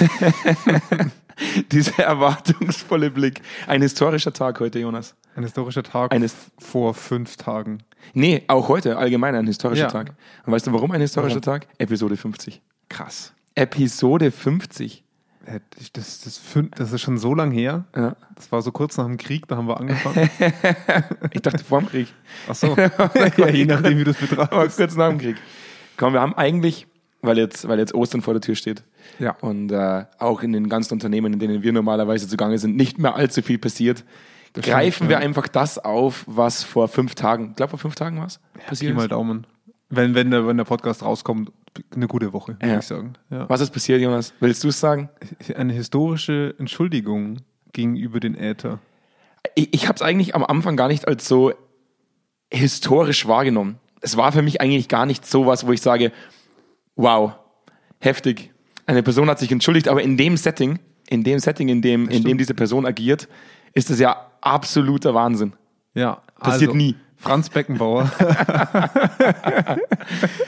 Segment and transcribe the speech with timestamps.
[1.72, 3.42] Dieser erwartungsvolle Blick.
[3.66, 5.14] Ein historischer Tag heute, Jonas.
[5.34, 7.78] Ein historischer Tag Eines- vor fünf Tagen.
[8.14, 9.90] Nee, auch heute allgemein ein historischer Ja.
[9.90, 10.12] Tag.
[10.46, 11.60] Und weißt du, warum ein historischer Warum?
[11.60, 11.66] Tag?
[11.78, 12.62] Episode 50.
[12.88, 13.34] Krass.
[13.54, 15.04] Episode 50.
[15.44, 15.60] Äh,
[15.92, 17.84] Das, das, fün- das ist schon so lang her.
[17.94, 18.16] Ja.
[18.34, 20.30] Das war so kurz nach dem Krieg, da haben wir angefangen.
[21.32, 22.08] Ich dachte vor dem Krieg.
[22.48, 22.74] Ach so.
[23.36, 24.76] ja, je nachdem, wie du es betrachtest.
[24.78, 25.36] kurz nach dem Krieg.
[25.98, 26.86] Komm, wir haben eigentlich,
[27.20, 28.82] weil jetzt, weil jetzt Ostern vor der Tür steht
[29.18, 29.36] Ja.
[29.40, 33.14] und äh, auch in den ganzen Unternehmen, in denen wir normalerweise zugange sind, nicht mehr
[33.14, 34.04] allzu viel passiert,
[34.52, 35.22] Das greifen stimmt, wir ja.
[35.24, 38.60] einfach das auf, was vor fünf Tagen, ich glaube vor fünf Tagen war es, Pi
[38.68, 39.12] passiert mal ist.
[39.12, 39.46] Daumen.
[39.88, 41.52] Wenn, wenn, der, wenn der Podcast rauskommt,
[41.94, 42.78] eine gute Woche, würde Ja.
[42.78, 43.12] ich sagen.
[43.30, 43.48] Ja.
[43.48, 44.32] Was ist passiert, Jonas?
[44.40, 45.10] Willst du es sagen?
[45.56, 47.38] Eine historische Entschuldigung
[47.72, 48.78] gegenüber den Äther.
[49.54, 51.52] Ich, ich habe es eigentlich am Anfang gar nicht als so
[52.52, 53.78] historisch wahrgenommen.
[54.00, 56.12] Es war für mich eigentlich gar nicht so was, wo ich sage,
[56.94, 57.32] wow,
[58.00, 58.52] heftig.
[58.86, 62.22] Eine Person hat sich entschuldigt, aber in dem Setting, in dem Setting, in dem, in
[62.24, 63.28] dem diese Person agiert,
[63.74, 65.52] ist das ja absoluter Wahnsinn.
[65.94, 66.94] Ja, Passiert also, nie.
[67.18, 68.10] Franz Beckenbauer.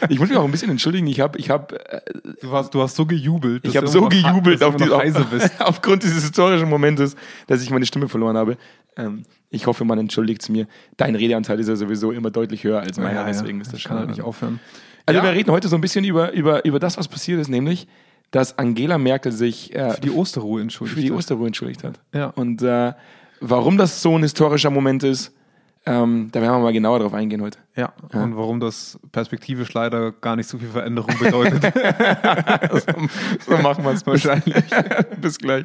[0.08, 1.06] Ich muss mich auch ein bisschen entschuldigen.
[1.06, 2.00] Ich habe, ich habe, äh,
[2.40, 3.64] Du hast, du hast so gejubelt.
[3.66, 4.84] ich habe so gejubelt auf die,
[5.30, 5.50] bist.
[5.60, 8.56] aufgrund dieses historischen Momentes, dass ich meine Stimme verloren habe.
[8.96, 10.66] Ähm, ich hoffe, man entschuldigt es mir.
[10.96, 13.82] Dein Redeanteil ist ja sowieso immer deutlich höher als meiner, Ja, ja, deswegen ist das
[13.82, 13.98] kann schon.
[13.98, 14.60] halt nicht aufhören.
[15.06, 15.24] Also Ja.
[15.24, 17.88] wir reden heute so ein bisschen über, über, über das, was passiert ist, nämlich,
[18.30, 20.96] dass Angela Merkel sich äh, Für die Osterruhe entschuldigt.
[20.96, 21.18] für die hat.
[21.18, 22.00] Osterruhe entschuldigt hat.
[22.14, 22.26] Ja.
[22.36, 22.92] Und äh,
[23.40, 25.32] warum das so ein historischer Moment ist,
[25.86, 27.58] ähm, da werden wir mal genauer drauf eingehen heute.
[27.76, 27.92] Ja.
[28.12, 31.62] und warum das perspektivisch leider gar nicht so viel Veränderung bedeutet.
[33.46, 34.64] So machen wir es wahrscheinlich.
[35.20, 35.64] Bis gleich.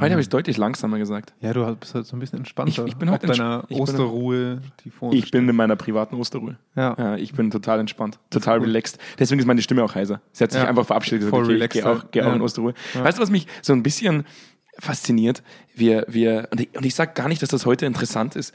[0.00, 1.32] Heute habe ich es deutlich langsamer gesagt.
[1.40, 2.82] ja, du bist halt so ein bisschen entspannter.
[2.84, 5.48] Ich- ich bin Auf heute entsp- deiner ich bin- Osterruhe, die vor uns Ich bin
[5.48, 6.56] in meiner privaten Osterruhe.
[6.74, 6.94] Ja.
[6.98, 8.98] Ja, ich bin total entspannt, total relaxed.
[9.18, 10.20] Deswegen ist meine Stimme auch heiser.
[10.32, 10.68] Sie hat sich Ja.
[10.68, 11.20] einfach verabschiedet.
[11.20, 12.34] gesagt, Voll okay, ich relaxed gehe auch, geh auch Ja.
[12.34, 12.74] in Osterruhe.
[12.94, 14.24] Weißt du, was mich so ein bisschen
[14.78, 15.42] fasziniert?
[15.74, 18.52] Wir, wir, und ich, und ich sage gar nicht, dass das heute interessant ist.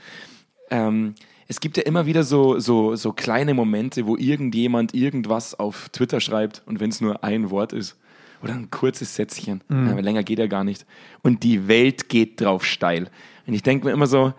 [0.69, 1.15] Ähm,
[1.47, 6.19] es gibt ja immer wieder so, so, so kleine Momente, wo irgendjemand irgendwas auf Twitter
[6.19, 7.97] schreibt und wenn es nur ein Wort ist
[8.43, 9.85] oder ein kurzes Sätzchen, Mhm.
[9.87, 10.85] ja, aber länger geht ja gar nicht.
[11.21, 13.09] Und die Welt geht drauf steil.
[13.47, 14.33] Und ich denke mir immer so,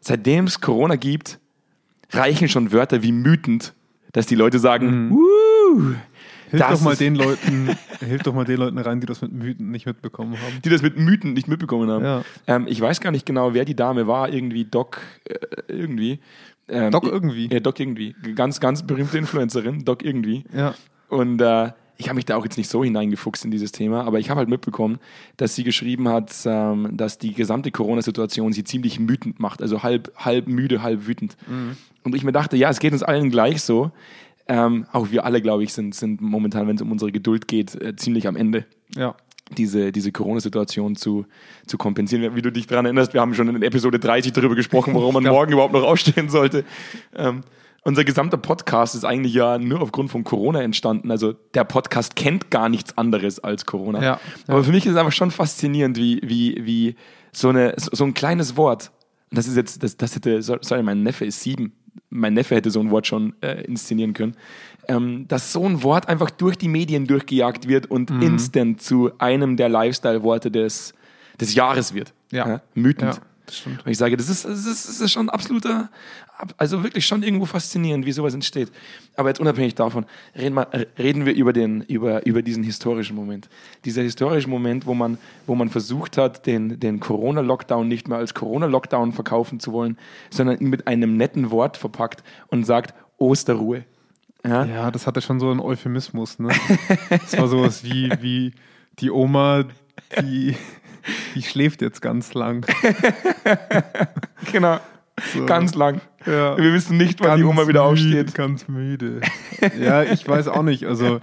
[0.00, 1.38] seitdem es Corona gibt,
[2.12, 3.72] reichen schon Wörter wie mütend,
[4.12, 5.94] dass die Leute sagen, "Wuh,
[6.50, 7.68] Hilf das doch mal den Leuten,
[8.00, 10.60] hilf doch mal den Leuten rein, die das mit Mythen nicht mitbekommen haben.
[10.64, 12.04] die das mit Mythen nicht mitbekommen haben.
[12.04, 12.22] Ja.
[12.48, 15.36] Ähm, ich weiß gar nicht genau, wer die Dame war, irgendwie Doc, äh,
[15.68, 16.18] irgendwie.
[16.68, 17.48] Ähm, Doc irgendwie?
[17.52, 18.16] Ja, Doc irgendwie.
[18.34, 20.42] Ganz, ganz berühmte Influencerin, Doc irgendwie.
[20.52, 20.74] Ja.
[21.08, 24.18] Und äh, ich habe mich da auch jetzt nicht so hineingefuchst in dieses Thema, aber
[24.18, 24.98] ich habe halt mitbekommen,
[25.36, 30.10] dass sie geschrieben hat, ähm, dass die gesamte Corona-Situation sie ziemlich wütend macht, also halb,
[30.16, 31.36] halb müde, halb wütend.
[32.02, 33.90] Und ich mir dachte, ja, es geht uns allen gleich so.
[34.48, 37.74] Ähm, auch wir alle, glaube ich, sind, sind momentan, wenn es um unsere Geduld geht,
[37.80, 38.64] äh, ziemlich am Ende
[38.96, 39.14] Ja.
[39.56, 41.26] diese, diese Corona-Situation zu,
[41.66, 42.34] zu kompensieren.
[42.34, 45.22] Wie du dich daran erinnerst, wir haben schon in Episode 30 darüber gesprochen, warum man
[45.36, 46.64] morgen überhaupt noch aufstehen sollte.
[47.14, 47.42] Ähm,
[47.82, 51.10] unser gesamter Podcast ist eigentlich ja nur aufgrund von Corona entstanden.
[51.10, 54.02] Also der Podcast kennt gar nichts anderes als Corona.
[54.02, 54.20] Ja.
[54.46, 56.94] Aber für mich ist es einfach schon faszinierend, wie, wie, wie
[57.32, 58.90] so, eine, so ein kleines Wort,
[59.30, 61.72] das ist jetzt, das, das hätte, so- sorry, mein Neffe ist sieben,
[62.10, 64.36] mein Neffe hätte so ein Wort schon äh, inszenieren können,
[64.88, 68.22] ähm, dass so ein Wort einfach durch die Medien durchgejagt wird und Mhm.
[68.22, 70.92] instant zu einem der Lifestyle-Worte des,
[71.40, 72.12] des Jahres wird.
[72.32, 72.48] Ja.
[72.48, 72.60] Ja,
[72.98, 73.20] das
[73.56, 73.84] stimmt.
[73.84, 75.90] Und ich sage, das ist, das ist, das ist schon absoluter,
[76.36, 78.70] ab- also wirklich schon irgendwo faszinierend, wie sowas entsteht.
[79.16, 80.06] Aber jetzt unabhängig davon,
[80.36, 80.68] reden, wir,
[80.98, 83.48] reden wir über, den, über, über diesen historischen Moment.
[83.84, 88.34] Dieser historische Moment, wo man, wo man versucht hat, den, den Corona-Lockdown nicht mehr als
[88.34, 89.98] Corona-Lockdown verkaufen zu wollen,
[90.30, 93.84] sondern ihn mit einem netten Wort verpackt und sagt Osterruhe.
[94.44, 94.64] Ja?
[94.64, 96.48] Ja, das hatte schon so einen Euphemismus, ne?
[97.10, 98.54] Das war sowas wie, wie
[98.98, 99.64] die Oma,
[100.22, 100.56] die,
[101.34, 102.66] die schläft jetzt ganz lang.
[104.52, 104.80] Genau.
[105.34, 105.44] So.
[105.44, 106.00] Ganz lang.
[106.26, 106.56] Ja.
[106.56, 108.34] Wir wissen nicht, wann die Ganz Oma wieder müde, aufsteht.
[108.34, 109.20] Ganz müde.
[109.78, 110.86] Ja, ich weiß auch nicht.
[110.86, 111.20] Also,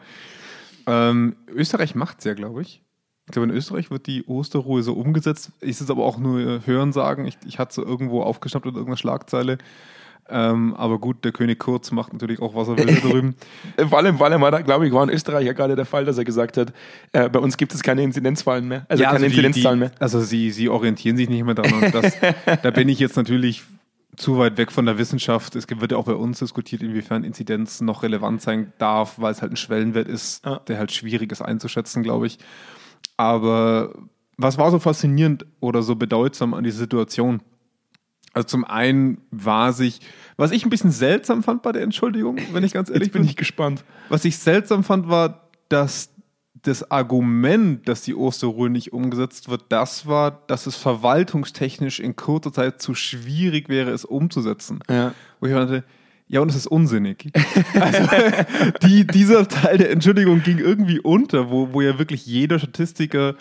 [0.86, 2.84] ähm, Österreich macht es ja, glaube ich.
[3.26, 5.52] Ich glaube, in Österreich wird die Osterruhe so umgesetzt.
[5.60, 7.26] Ist es aber auch nur äh, Hören sagen.
[7.26, 9.58] Ich, ich hatte es so irgendwo aufgeschnappt in irgendeiner Schlagzeile.
[10.30, 13.36] Ähm, aber gut, der König Kurz macht natürlich auch, was er will drüben.
[13.90, 16.04] Vor allem, vor allem war da, glaube ich, war in Österreich ja gerade der Fall,
[16.06, 16.74] dass er gesagt hat,
[17.14, 18.86] äh, bei uns gibt es keine Inzidenzfallen mehr.
[18.90, 19.92] Also keine die- Inzidenzzahlen die, mehr.
[20.00, 21.84] Also sie, sie orientieren sich nicht mehr daran.
[21.84, 22.18] Und das,
[22.64, 23.64] da bin ich jetzt natürlich
[24.18, 25.56] zu weit weg von der Wissenschaft.
[25.56, 29.42] Es wird ja auch bei uns diskutiert, inwiefern Inzidenz noch relevant sein darf, weil es
[29.42, 30.58] halt ein Schwellenwert ist, Ja.
[30.68, 32.40] der halt schwierig ist einzuschätzen, glaube ich.
[33.16, 33.94] Aber
[34.38, 37.42] was war so faszinierend oder so bedeutsam an dieser Situation?
[38.38, 40.00] Also zum einen war sich,
[40.36, 43.24] was ich ein bisschen seltsam fand bei der Entschuldigung, wenn ich ganz ehrlich Jetzt bin
[43.24, 43.84] bin, ich gespannt.
[44.10, 46.12] was ich seltsam fand, war, dass
[46.54, 52.54] das Argument, dass die Osterruhe nicht umgesetzt wird, das war, dass es verwaltungstechnisch in kurzer
[52.54, 54.82] Zeit zu schwierig wäre, es umzusetzen.
[54.88, 55.16] Ja.
[55.40, 55.84] Wo ich meinte,
[56.28, 57.32] ja, und es ist unsinnig.
[57.74, 58.08] also,
[58.84, 63.34] die, dieser Teil der Entschuldigung ging irgendwie unter, wo, wo ja wirklich jeder Statistiker,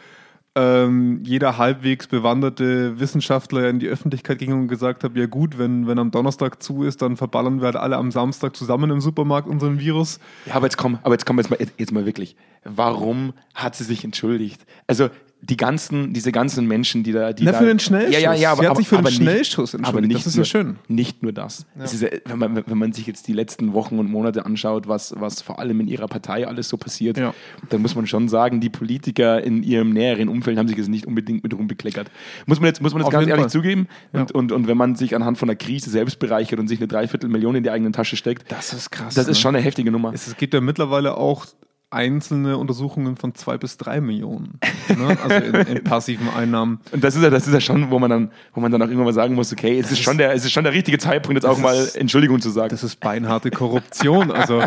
[0.56, 5.86] ähm, jeder halbwegs bewanderte Wissenschaftler in die Öffentlichkeit ging und gesagt hat, ja gut, wenn,
[5.86, 9.48] wenn am Donnerstag zu ist, dann verballern wir halt alle am Samstag zusammen im Supermarkt
[9.48, 10.18] unseren Virus.
[10.46, 12.36] Ja, aber jetzt komm, aber jetzt komm jetzt mal, jetzt mal wirklich.
[12.64, 14.64] Warum hat sie sich entschuldigt?
[14.86, 15.10] Also
[15.42, 18.14] die ganzen, diese ganzen Menschen, die da, die Na, da, für den Schnellschuss.
[18.14, 20.08] Ja, ja, ja, aber, Sie hat sich für den nicht- Schnellschuss aber entschuldigt.
[20.14, 20.76] nicht Das ist nur, ja schön.
[20.88, 21.66] Nicht nur das.
[21.78, 24.88] Es ist ja, wenn, man, wenn man sich jetzt die letzten Wochen und Monate anschaut,
[24.88, 27.32] was, was vor allem in ihrer Partei alles so passiert, Ja.
[27.68, 31.06] dann muss man schon sagen, die Politiker in ihrem näheren Umfeld haben sich jetzt nicht
[31.06, 32.10] unbedingt mit rumbekleckert.
[32.46, 33.50] Muss man jetzt, muss man jetzt Auf ganz ehrlich Fall.
[33.50, 33.86] zugeben.
[34.14, 34.20] Ja.
[34.22, 36.88] Und, und, und wenn man sich anhand von der Krise selbst bereichert und sich eine
[36.88, 39.14] Dreiviertelmillion in die eigene Tasche steckt, Das ist krass.
[39.14, 39.40] das ist ne?
[39.42, 40.12] schon eine heftige Nummer.
[40.12, 41.46] Es gibt ja mittlerweile auch
[41.90, 44.58] einzelne Untersuchungen von zwei bis drei Millionen.
[44.88, 45.16] Ne?
[45.22, 46.80] Also in, in passiven Einnahmen.
[46.92, 48.86] Und das ist ja, das ist ja schon, wo man dann, wo man dann auch
[48.86, 51.36] irgendwann mal sagen muss, okay, es ist schon der, es ist schon der richtige Zeitpunkt,
[51.36, 52.70] jetzt auch mal ist- Entschuldigung zu sagen.
[52.70, 54.30] Das ist beinharte Korruption.
[54.32, 54.62] Also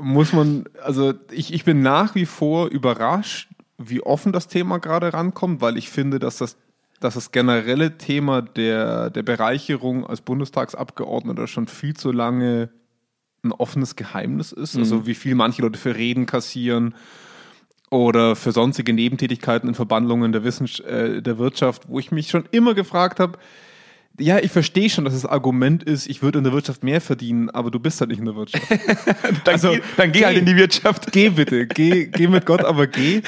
[0.00, 5.12] muss man, also ich, ich bin nach wie vor überrascht, wie offen das Thema gerade
[5.12, 6.56] rankommt, weil ich finde, dass das,
[7.00, 12.68] dass das generelle Thema der, der Bereicherung als Bundestagsabgeordneter schon viel zu lange
[13.42, 14.76] ein offenes Geheimnis ist.
[14.76, 16.94] Also wie viel manche Leute für Reden kassieren
[17.90, 22.44] oder für sonstige Nebentätigkeiten in Verbandlungen der, Wissens äh, der Wirtschaft, wo ich mich schon
[22.52, 23.38] immer gefragt habe,
[24.18, 27.48] ja, ich verstehe schon, dass das Argument ist, ich würde in der Wirtschaft mehr verdienen,
[27.50, 28.64] aber du bist halt nicht in der Wirtschaft.
[29.44, 31.10] dann, also, geh, dann geh halt in die Wirtschaft.
[31.12, 33.22] geh bitte, geh, geh mit Gott, aber geh.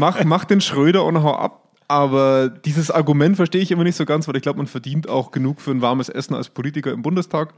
[0.00, 1.58] Mach, mach den Schröder und hau ab.
[1.88, 5.30] Aber dieses Argument verstehe ich immer nicht so ganz, weil ich glaube, man verdient auch
[5.30, 7.52] genug für ein warmes Essen als Politiker im Bundestag.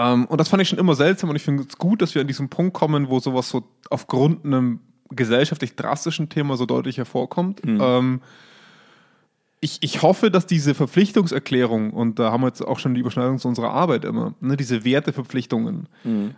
[0.00, 2.20] Ähm, und das fand ich schon immer seltsam und ich finde es gut, dass wir
[2.22, 4.80] an diesen Punkt kommen, wo sowas so aufgrund einem
[5.10, 7.62] gesellschaftlich drastischen Thema so deutlich hervorkommt.
[7.64, 8.20] Ähm,
[9.60, 13.38] ich, ich hoffe, dass diese Verpflichtungserklärung, und da haben wir jetzt auch schon die Überschneidung
[13.38, 15.88] zu unserer Arbeit immer, ne, diese Werteverpflichtungen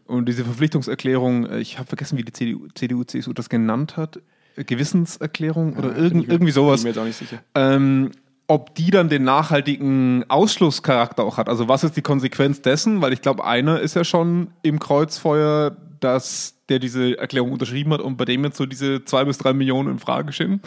[0.07, 4.21] und diese Verpflichtungserklärung, äh, ich habe vergessen, wie die CDU, CDU, CSU das genannt hat,
[4.57, 7.43] Gewissenserklärung oder bin irgend, ich mir- irgendwie sowas, Bin mir jetzt auch nicht sicher.
[7.55, 8.11] ähm,
[8.51, 11.49] ob die dann den nachhaltigen Ausschlusscharakter auch hat.
[11.49, 13.01] Also was ist die Konsequenz dessen?
[13.01, 18.01] Weil ich glaube, einer ist ja schon im Kreuzfeuer, dass der diese Erklärung unterschrieben hat
[18.01, 20.61] und bei dem jetzt so diese zwei bis drei Millionen in Frage stehen.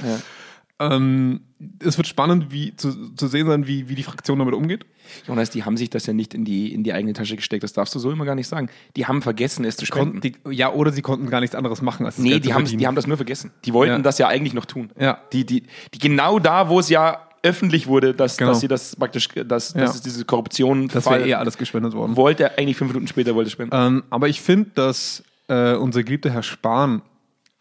[0.80, 1.42] Ähm,
[1.80, 4.86] es wird spannend, wie zu, zu sehen sein, wie, wie die Fraktion damit umgeht.
[5.28, 7.64] Jonas, die haben sich das ja nicht in die, in die eigene Tasche gesteckt.
[7.64, 8.70] Das darfst du so immer gar nicht sagen.
[8.96, 10.22] Die haben vergessen, es zu spenden.
[10.22, 12.88] Die, ja, oder sie konnten gar nichts anderes machen, als nee, die zu haben, die
[12.88, 13.52] haben das nur vergessen.
[13.66, 14.00] Die wollten Ja.
[14.00, 14.92] das ja eigentlich noch tun.
[14.98, 15.20] Ja.
[15.34, 15.64] Die, die,
[15.94, 18.51] die genau da, wo es ja öffentlich wurde, dass, Genau.
[18.51, 19.81] dass sie das praktisch, dass, Ja.
[19.81, 22.16] dass es diese Korruption das wäre eh alles gespendet worden.
[22.16, 23.75] wollte er eigentlich fünf Minuten später wollte spenden.
[23.75, 27.01] Ähm, aber ich finde, dass äh, unser geliebter Herr Spahn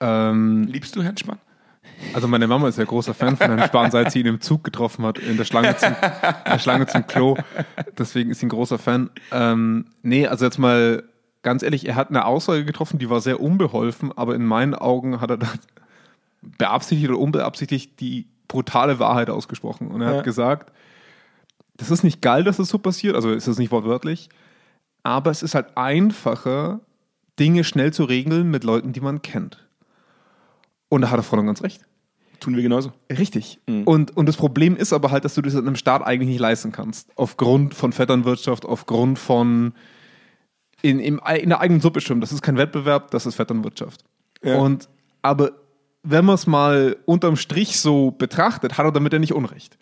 [0.00, 1.38] ähm, Liebst du Herrn Spahn?
[2.14, 4.64] Also meine Mama ist ja großer Fan von Herrn Spahn, seit sie ihn im Zug
[4.64, 5.94] getroffen hat, in der Schlange zum,
[6.46, 7.36] der Schlange zum Klo.
[7.96, 9.10] Deswegen ist sie ein großer Fan.
[9.30, 11.04] Ähm, nee, also jetzt mal
[11.42, 15.20] ganz ehrlich, er hat eine Aussage getroffen, die war sehr unbeholfen, aber in meinen Augen
[15.20, 15.48] hat er da
[16.58, 19.88] beabsichtigt oder unbeabsichtigt die brutale Wahrheit ausgesprochen.
[19.88, 20.16] Und er Ja.
[20.18, 20.72] hat gesagt,
[21.76, 24.28] das ist nicht geil, dass das so passiert, also ist das nicht wortwörtlich,
[25.02, 26.80] aber es ist halt einfacher,
[27.38, 29.66] Dinge schnell zu regeln mit Leuten, die man kennt.
[30.90, 31.80] Und da hat er voll und ganz recht.
[32.40, 32.92] Tun wir genauso.
[33.10, 33.58] Richtig.
[33.66, 36.40] Und, und das Problem ist aber halt, dass du das in einem Staat eigentlich nicht
[36.40, 37.08] leisten kannst.
[37.16, 39.72] Aufgrund von Vetternwirtschaft, aufgrund von
[40.82, 42.20] in, im, in der eigenen Suppe schwimmen.
[42.20, 44.04] Das ist kein Wettbewerb, das ist Vetternwirtschaft.
[44.44, 44.56] Ja.
[44.58, 44.88] Und
[45.22, 45.52] aber
[46.02, 49.78] wenn man es mal unterm Strich so betrachtet, hat er damit ja nicht Unrecht.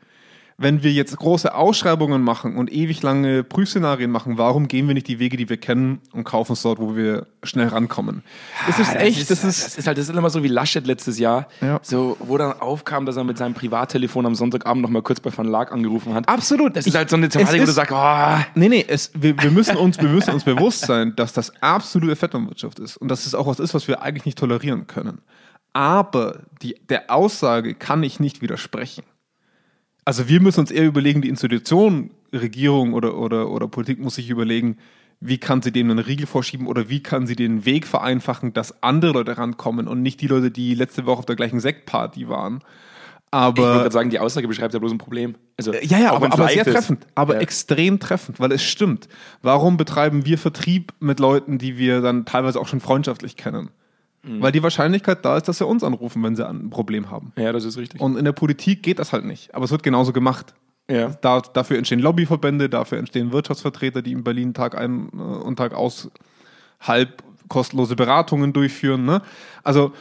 [0.62, 5.08] Wenn wir jetzt große Ausschreibungen machen und ewig lange Prüfszenarien machen, warum gehen wir nicht
[5.08, 8.22] die Wege, die wir kennen und kaufen es dort, wo wir schnell rankommen?
[8.66, 10.86] Das ist Ah, echt, das ist, das ist halt, das ist immer so wie Laschet
[10.86, 11.80] letztes Jahr, Ja.
[11.82, 15.34] so, wo dann aufkam, dass er mit seinem Privattelefon am Sonntagabend noch mal kurz bei
[15.34, 16.28] Van Laak angerufen hat.
[16.28, 16.76] absolut.
[16.76, 19.42] Das ist halt so eine Thematik, wo du ist- sagst, oh, Nee, nee, es, wir,
[19.42, 23.24] wir, müssen uns, wir müssen uns bewusst sein, dass das absolute Vetternwirtschaft ist und dass
[23.24, 25.22] es auch was ist, was wir eigentlich nicht tolerieren können.
[25.72, 29.04] Aber die, der Aussage kann ich nicht widersprechen.
[30.04, 34.30] Also wir müssen uns eher überlegen, die Institution, Regierung oder, oder, oder Politik muss sich
[34.30, 34.78] überlegen,
[35.20, 38.82] wie kann sie dem einen Riegel vorschieben oder wie kann sie den Weg vereinfachen, dass
[38.82, 42.60] andere Leute rankommen und nicht die Leute, die letzte Woche auf der gleichen Sektparty waren.
[42.62, 45.36] Ich Aber würde sagen, die Aussage beschreibt ja bloß ein Problem.
[45.56, 46.72] Also, ja, ja, aber, aber sehr ist.
[46.72, 47.06] treffend.
[47.14, 47.40] Aber Ja.
[47.40, 49.08] extrem treffend, weil es stimmt.
[49.42, 53.70] Warum betreiben wir Vertrieb mit Leuten, die wir dann teilweise auch schon freundschaftlich kennen?
[54.22, 54.42] Mhm.
[54.42, 57.32] Weil die Wahrscheinlichkeit da ist, dass sie uns anrufen, wenn sie ein Problem haben.
[57.36, 58.00] Ja, das ist richtig.
[58.00, 59.54] Und in der Politik geht das halt nicht.
[59.54, 60.54] Aber es wird genauso gemacht.
[60.90, 61.08] ja.
[61.20, 65.72] Da, dafür entstehen Lobbyverbände, dafür entstehen Wirtschaftsvertreter, die in Berlin Tag ein äh, und Tag
[65.74, 66.10] aus
[66.80, 69.04] halb kostenlose Beratungen durchführen.
[69.04, 69.22] Ne?
[69.62, 69.92] Also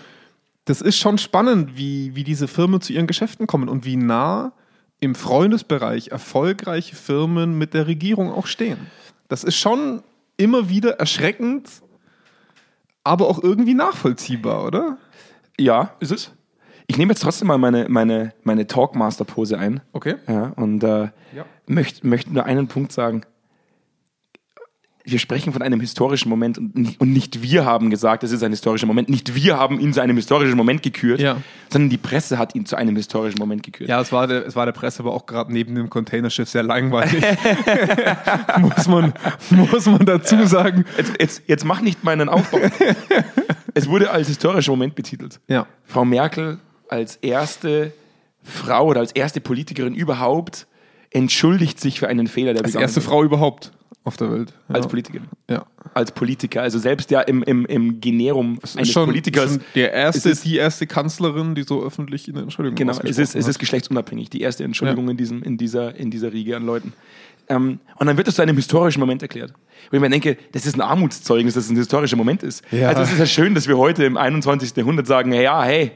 [0.65, 4.53] das ist schon spannend, wie, wie diese Firmen zu ihren Geschäften kommen und wie nah
[4.99, 8.77] im Freundesbereich erfolgreiche Firmen mit der Regierung auch stehen.
[9.29, 10.03] Das ist schon
[10.37, 11.69] immer wieder erschreckend,
[13.09, 14.97] aber auch irgendwie nachvollziehbar, oder?
[15.59, 16.31] ja, ist es.
[16.87, 19.81] Ich nehme jetzt trotzdem mal meine, meine, meine Talkmaster-Pose ein.
[19.91, 20.15] Okay.
[20.27, 21.45] Ja, und äh, Ja.
[21.67, 23.23] möchte möcht nur einen Punkt sagen.
[25.11, 28.43] Wir sprechen von einem historischen Moment und nicht, und nicht wir haben gesagt, es ist
[28.43, 29.09] ein historischer Moment.
[29.09, 31.37] Nicht wir haben ihn zu einem historischen Moment gekürt, Ja.
[31.69, 33.89] sondern die Presse hat ihn zu einem historischen Moment gekürt.
[33.89, 36.63] Ja, es war der, es war der Presse aber auch gerade neben dem Containerschiff sehr
[36.63, 37.23] langweilig.
[38.59, 39.13] muss, man,
[39.49, 40.85] muss man dazu sagen.
[40.97, 42.59] Jetzt, jetzt, jetzt mach nicht meinen Aufbau.
[43.73, 45.39] es wurde als historischer Moment betitelt.
[45.47, 45.65] Ja.
[45.85, 47.93] Frau Merkel als erste
[48.43, 50.67] Frau oder als erste Politikerin überhaupt
[51.11, 53.01] entschuldigt sich für einen Fehler, der Als erste.
[53.01, 53.71] Frau überhaupt
[54.03, 54.53] auf der Welt.
[54.69, 54.75] Ja.
[54.75, 55.27] Als Politikerin.
[55.49, 55.65] Ja.
[55.93, 56.61] Als Politiker.
[56.61, 59.51] Also selbst ja im, im, im Generum Es eines schon, Politikers.
[59.53, 63.17] schon der erste, ist- die erste Kanzlerin, die so öffentlich in der Entschuldigung Genau, es
[63.17, 65.11] ist, es ist geschlechtsunabhängig, die erste Entschuldigung Ja.
[65.11, 66.93] in, diesem, in, dieser, in dieser Riege an Leuten.
[67.49, 69.53] Ähm, und dann wird das zu einem historischen Moment erklärt.
[69.89, 72.63] Wo ich mir denke, das ist ein Armutszeugnis, dass es ein historischer Moment ist.
[72.71, 72.89] Ja.
[72.89, 74.75] Also es ist ja schön, dass wir heute im 21.
[74.75, 75.91] Jahrhundert sagen, ja, hey,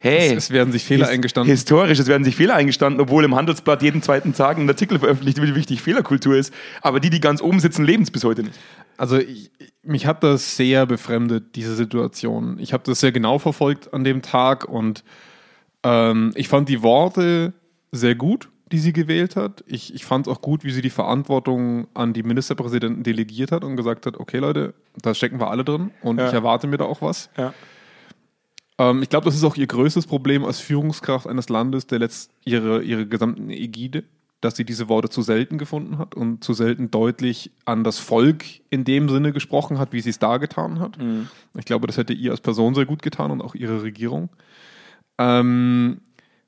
[0.00, 0.28] hey.
[0.28, 1.50] Es- es werden sich Fehler his- eingestanden.
[1.50, 5.38] Historisch, es werden sich Fehler eingestanden, obwohl im Handelsblatt jeden zweiten Tag ein Artikel veröffentlicht
[5.38, 6.52] wird, wie wichtig Fehlerkultur ist.
[6.82, 8.58] Aber die, die ganz oben sitzen, leben es bis heute nicht.
[8.96, 9.50] Also ich,
[9.82, 12.58] mich hat das sehr befremdet, diese Situation.
[12.58, 15.04] Ich habe das sehr genau verfolgt an dem Tag und
[15.82, 17.52] ähm, ich fand die Worte
[17.92, 19.62] sehr gut, die sie gewählt hat.
[19.66, 23.76] Ich, ich fand auch gut, wie sie die Verantwortung an die Ministerpräsidenten delegiert hat und
[23.76, 26.26] gesagt hat, okay Leute, da stecken wir alle drin und Ja.
[26.28, 27.30] ich erwarte mir da auch was.
[27.36, 27.54] Ja.
[28.78, 32.30] Ähm, ich glaube, das ist auch ihr größtes Problem als Führungskraft eines Landes, der letzt
[32.44, 34.04] ihre, ihre gesamten Ägide,
[34.40, 38.44] dass sie diese Worte zu selten gefunden hat und zu selten deutlich an das Volk
[38.70, 40.98] in dem Sinne gesprochen hat, wie sie es dargetan hat.
[41.58, 44.28] Ich glaube, das hätte ihr als Person sehr gut getan und auch ihre Regierung.
[45.18, 46.02] Ähm,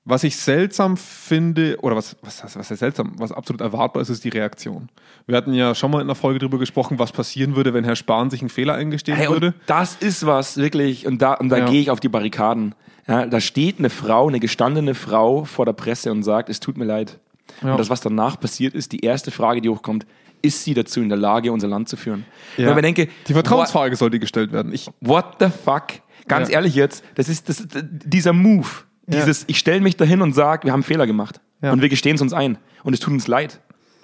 [0.08, 4.08] was ich seltsam finde, oder was, was, heißt- was heißt seltsam, was absolut erwartbar ist,
[4.08, 4.88] ist die Reaktion.
[5.26, 7.96] Wir hatten ja schon mal in der Folge darüber gesprochen, was passieren würde, wenn Herr
[7.96, 9.54] Spahn sich einen Fehler eingestehen Hey, würde.
[9.66, 11.66] das ist was wirklich, und da, und da Ja.
[11.66, 12.74] gehe ich auf die Barrikaden.
[13.06, 16.76] Ja, da steht eine Frau, eine gestandene Frau vor der Presse und sagt, es tut
[16.76, 17.18] mir leid.
[17.62, 17.72] Ja.
[17.72, 20.06] Und das, was danach passiert ist, die erste Frage, die hochkommt,
[20.42, 22.24] ist sie dazu in der Lage, unser Land zu führen?
[22.56, 22.66] Ja.
[22.66, 24.72] Wenn man denke, Die Vertrauensfrage sollte gestellt werden.
[24.72, 25.84] Ich, what, the fuck?
[26.28, 28.68] Ganz ehrlich jetzt, das ist, das, dieser Move.
[29.08, 31.40] Dieses, ich stelle mich dahin und sage, wir haben Fehler gemacht.
[31.60, 32.58] Und wir gestehen es uns ein.
[32.84, 33.60] Und es tut uns leid.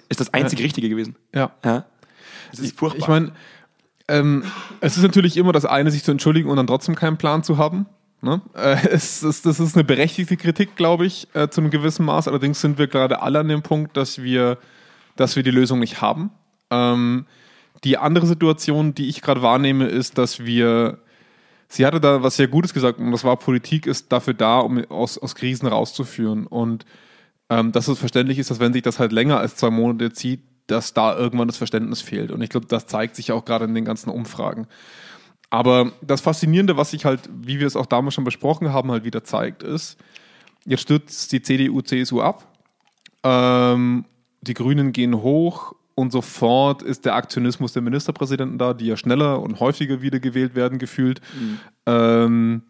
[0.09, 1.15] Ist das einzig Richtige gewesen.
[1.33, 1.51] ja.
[1.63, 1.85] Ja?
[2.51, 2.99] Das ist furchtbar.
[2.99, 3.31] Ich meine,
[4.07, 4.43] ähm,
[4.79, 7.57] es ist natürlich immer das eine, sich zu entschuldigen und dann trotzdem keinen Plan zu
[7.57, 7.87] haben.
[8.21, 8.41] Ne?
[8.53, 12.27] Äh, es ist, das ist eine berechtigte Kritik, glaube ich, äh, zu einem gewissen Maß.
[12.27, 14.57] Allerdings sind wir gerade alle an dem Punkt, dass wir,
[15.15, 16.31] dass wir die Lösung nicht haben.
[16.69, 17.25] Ähm,
[17.83, 20.99] die andere Situation, die ich gerade wahrnehme, ist, dass wir
[21.75, 24.85] Sie hatte da was sehr Gutes gesagt und das war, Politik ist dafür da, um
[24.85, 26.47] aus, aus Krisen rauszuführen.
[26.47, 26.85] Und
[27.49, 30.41] ähm, dass es verständlich ist, dass wenn sich das halt länger als zwei Monate zieht,
[30.67, 32.31] dass da irgendwann das Verständnis fehlt.
[32.31, 34.67] Und ich glaube, das zeigt sich auch gerade in den ganzen Umfragen.
[35.49, 39.03] Aber das Faszinierende, was sich halt, wie wir es auch damals schon besprochen haben, halt
[39.03, 39.97] wieder zeigt, ist,
[40.63, 42.47] jetzt stürzt die CDU, CSU ab,
[43.23, 44.05] ähm,
[44.39, 49.41] die Grünen gehen hoch und sofort ist der Aktionismus der Ministerpräsidenten da, die ja schneller
[49.41, 51.21] und häufiger wiedergewählt werden, gefühlt.
[51.85, 52.63] Ähm,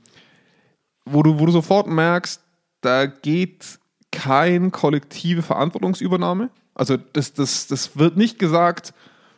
[1.05, 2.41] wo, du, wo du sofort merkst,
[2.81, 3.79] da geht
[4.11, 6.49] kein kollektive Verantwortungsübernahme.
[6.75, 8.93] Also das, das, das wird nicht gesagt,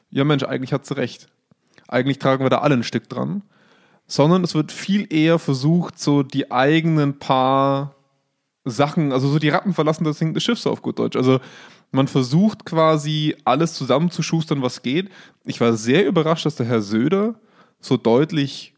[0.09, 1.27] ja Mensch, eigentlich hat sie recht.
[1.87, 3.43] Eigentlich tragen wir da alle ein Stück dran.
[4.05, 7.95] Sondern es wird viel eher versucht, so die eigenen paar
[8.63, 11.15] Sachen, also so die Ratten verlassen das sinkende Schiff so auf gut Deutsch.
[11.15, 11.39] Also
[11.91, 15.09] man versucht quasi alles zusammenzuschustern, was geht.
[15.45, 17.35] Ich war sehr überrascht, dass der Herr Söder
[17.79, 18.73] so deutlich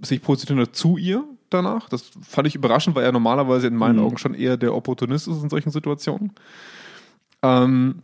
[0.00, 1.88] sich positioniert zu ihr danach.
[1.88, 4.04] Das fand ich überraschend, weil er normalerweise in meinen Mhm.
[4.04, 6.32] Augen schon eher der Opportunist ist in solchen Situationen.
[7.42, 8.02] Ähm,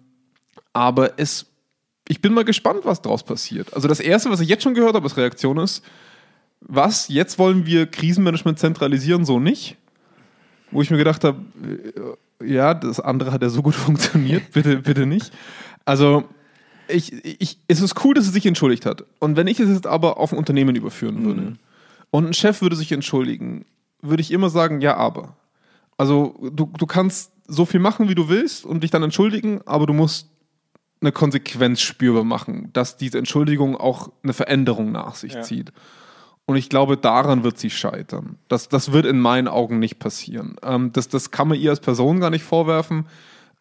[0.73, 1.46] aber es,
[2.08, 3.73] ich bin mal gespannt, was daraus passiert.
[3.75, 5.84] Also das Erste, was ich jetzt schon gehört habe, als Reaktion ist,
[6.61, 9.76] was, jetzt wollen wir Krisenmanagement zentralisieren, so nicht?
[10.70, 12.00] Wo ich mir gedacht habe, äh,
[12.46, 15.32] ja, das andere hat ja so gut funktioniert, bitte, bitte nicht.
[15.84, 16.24] Also,
[16.88, 19.04] ich, ich, es ist cool, dass sie sich entschuldigt hat.
[19.18, 21.56] Und wenn ich es jetzt aber auf ein Unternehmen überführen würde
[22.10, 23.64] und ein Chef würde sich entschuldigen,
[24.02, 25.36] würde ich immer sagen, ja, aber.
[25.96, 29.86] Also du, du kannst so viel machen, wie du willst und dich dann entschuldigen, aber
[29.86, 30.28] du musst
[31.00, 35.42] eine Konsequenz spürbar machen, dass diese Entschuldigung auch eine Veränderung nach sich Ja.
[35.42, 35.72] zieht.
[36.46, 38.36] Und ich glaube, daran wird sie scheitern.
[38.48, 40.56] Das, das wird in meinen Augen nicht passieren.
[40.62, 43.06] Ähm, das, das kann man ihr als Person gar nicht vorwerfen,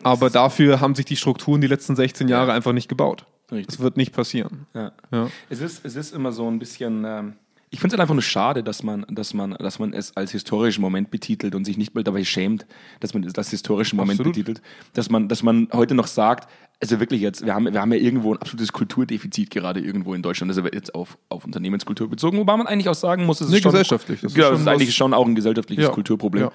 [0.04, 3.26] aber dafür haben sich die Strukturen die letzten 16 Jahre einfach nicht gebaut.
[3.52, 3.68] Richtig.
[3.68, 4.68] Das wird nicht passieren.
[4.74, 4.92] Ja.
[5.12, 5.30] Ja.
[5.50, 7.06] Es, ist, es ist immer so ein bisschen.
[7.06, 7.34] Ähm,
[7.70, 10.32] ich finde es halt einfach nur schade, dass man, dass, man, dass man es als
[10.32, 12.68] historischen Moment betitelt und sich nicht mal dabei schämt,
[13.00, 14.34] dass man es als historischen Moment Absolut.
[14.34, 14.62] betitelt.
[14.94, 16.48] Dass man, dass man heute noch sagt,
[16.84, 20.22] also wirklich jetzt, wir haben, wir haben ja irgendwo ein absolutes Kulturdefizit gerade irgendwo in
[20.22, 23.54] Deutschland, also jetzt auf, auf Unternehmenskultur bezogen, wobei man eigentlich auch sagen muss, es ist
[23.54, 24.22] Nee, schon, gesellschaftlich.
[24.22, 25.92] Das ist ja, schon das ist eigentlich schon auch ein gesellschaftliches Ja.
[25.92, 26.44] Kulturproblem.
[26.46, 26.52] Ja.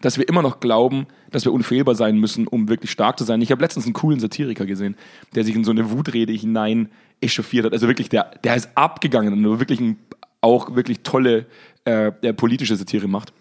[0.00, 3.40] Dass wir immer noch glauben, dass wir unfehlbar sein müssen, um wirklich stark zu sein.
[3.42, 4.96] Ich habe letztens einen coolen Satiriker gesehen,
[5.34, 6.88] der sich in so eine Wutrede hinein
[7.20, 7.72] echauffiert hat.
[7.72, 9.98] Also wirklich, der, der ist abgegangen und wirklich ein,
[10.40, 11.46] auch wirklich tolle
[11.84, 13.32] äh, politische Satire macht.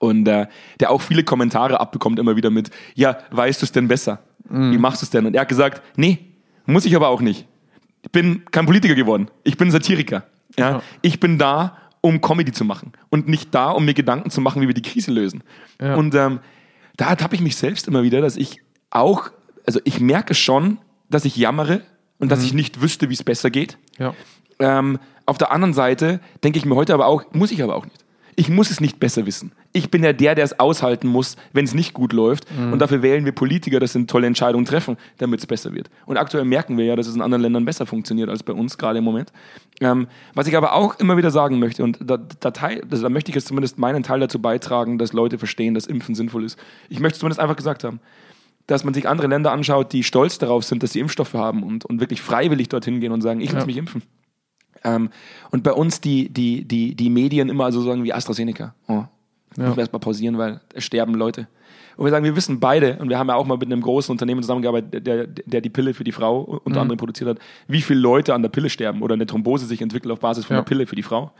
[0.00, 0.48] Und äh,
[0.80, 4.18] der auch viele Kommentare abbekommt immer wieder mit, ja, weißt du es denn besser?
[4.48, 5.26] Wie machst du es denn?
[5.26, 6.18] Und er hat gesagt, nee,
[6.66, 7.46] muss ich aber auch nicht.
[8.02, 9.30] Ich bin kein Politiker geworden.
[9.44, 10.24] Ich bin Satiriker.
[10.58, 10.70] Ja?
[10.70, 10.82] Ja.
[11.02, 14.60] Ich bin da, um Comedy zu machen und nicht da, um mir Gedanken zu machen,
[14.62, 15.44] wie wir die Krise lösen.
[15.80, 15.94] Ja.
[15.94, 16.40] Und ähm,
[16.96, 19.30] da habe ich mich selbst immer wieder, dass ich auch,
[19.66, 20.78] also ich merke schon,
[21.10, 21.82] dass ich jammere
[22.18, 23.78] und dass ich nicht wüsste, wie es besser geht.
[23.98, 24.14] Ja.
[24.58, 27.84] Ähm, auf der anderen Seite denke ich mir heute aber auch, muss ich aber auch
[27.84, 28.04] nicht.
[28.40, 29.52] Ich muss es nicht besser wissen.
[29.74, 32.46] Ich bin ja der, der es aushalten muss, wenn es nicht gut läuft.
[32.58, 35.90] Und dafür wählen wir Politiker, dass sie tolle Entscheidungen treffen, damit es besser wird.
[36.06, 38.78] Und aktuell merken wir ja, dass es in anderen Ländern besser funktioniert als bei uns,
[38.78, 39.30] gerade im Moment.
[39.82, 43.10] Ähm, was ich aber auch immer wieder sagen möchte, und da, da, teil, also da
[43.10, 46.58] möchte ich jetzt zumindest meinen Teil dazu beitragen, dass Leute verstehen, dass Impfen sinnvoll ist.
[46.88, 48.00] Ich möchte es zumindest einfach gesagt haben
[48.66, 51.84] dass man sich andere Länder anschaut, die stolz darauf sind, dass sie Impfstoffe haben und,
[51.86, 53.66] und wirklich freiwillig dorthin gehen und sagen, ich lasse Ja.
[53.66, 54.02] mich impfen.
[54.84, 55.10] Ähm,
[55.50, 58.74] und bei uns die, die, die, die Medien immer so sagen wie AstraZeneca.
[58.88, 59.08] Oh, Ja.
[59.56, 61.48] müssen wir erstmal pausieren, weil es sterben Leute.
[61.96, 64.10] Und wir sagen, wir wissen beide, und wir haben ja auch mal mit einem großen
[64.10, 66.82] Unternehmen zusammengearbeitet, der, der die Pille für die Frau unter Mhm.
[66.82, 70.10] anderem produziert hat, wie viele Leute an der Pille sterben oder eine Thrombose sich entwickelt
[70.10, 70.62] auf Basis von Ja.
[70.62, 71.32] der Pille für die Frau.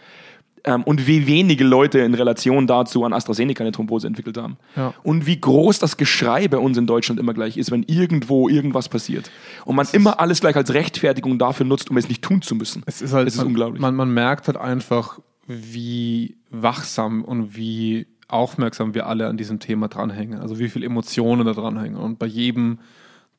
[0.64, 4.58] Ähm, und wie wenige Leute in Relation dazu an AstraZeneca eine Thrombose entwickelt haben.
[4.76, 4.94] Ja.
[5.02, 8.88] Und wie groß das Geschrei bei uns in Deutschland immer gleich ist, wenn irgendwo irgendwas
[8.88, 9.30] passiert.
[9.64, 12.82] Und man immer alles gleich als Rechtfertigung dafür nutzt, um es nicht tun zu müssen.
[12.86, 13.80] Es ist halt Es ist man, unglaublich.
[13.80, 19.88] Man, man merkt halt einfach, wie wachsam und wie aufmerksam wir alle an diesem Thema
[19.88, 20.40] dranhängen.
[20.40, 21.96] Also wie viele Emotionen da dranhängen.
[21.96, 22.78] Und bei jedem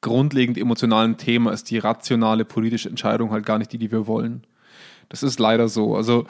[0.02, 4.44] grundlegend emotionalen Thema ist die rationale politische Entscheidung halt gar nicht die, die wir wollen.
[5.10, 5.96] Das ist leider so.
[5.96, 6.26] Also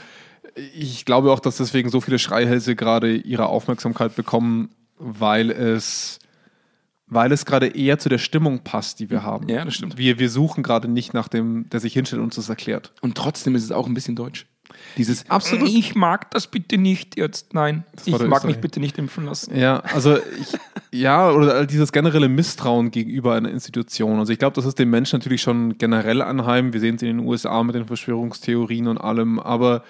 [0.55, 6.19] ich glaube auch, dass deswegen so viele Schreihälse gerade ihre Aufmerksamkeit bekommen, weil es,
[7.07, 9.47] weil es gerade eher zu der Stimmung passt, die wir haben.
[9.49, 9.97] Ja, das stimmt.
[9.97, 12.93] Wir, wir suchen gerade nicht nach dem, der sich hinstellt und uns das erklärt.
[13.01, 14.45] Und trotzdem ist es auch ein bisschen deutsch.
[14.97, 15.69] Dieses Absolut.
[15.69, 17.53] Ich mag das bitte nicht jetzt.
[17.53, 18.61] Nein, ich mag mich Österreich.
[18.61, 19.55] bitte nicht impfen lassen.
[19.57, 20.57] Ja, also ich,
[20.91, 24.19] ja, oder dieses generelle Misstrauen gegenüber einer Institution.
[24.19, 26.71] Also ich glaube, das ist den Menschen natürlich schon generell anheim.
[26.71, 29.39] Wir sehen es in den USA mit den Verschwörungstheorien und allem.
[29.39, 29.83] Aber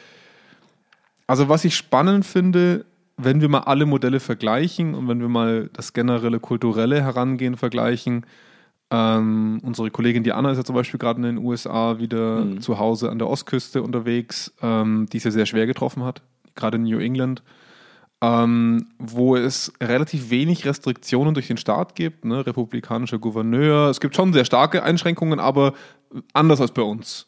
[1.31, 2.83] also was ich spannend finde,
[3.15, 8.25] wenn wir mal alle Modelle vergleichen und wenn wir mal das generelle kulturelle Herangehen vergleichen,
[8.89, 13.09] ähm, unsere Kollegin Diana ist ja zum Beispiel gerade in den USA wieder zu Hause
[13.09, 16.21] an der Ostküste unterwegs, ähm, die es ja sehr schwer getroffen hat,
[16.55, 17.43] gerade in New England,
[18.19, 22.45] ähm, wo es relativ wenig Restriktionen durch den Staat gibt, ne?
[22.45, 23.89] republikanischer Gouverneur.
[23.89, 25.75] Es gibt schon sehr starke Einschränkungen, aber
[26.33, 27.25] anders als bei uns.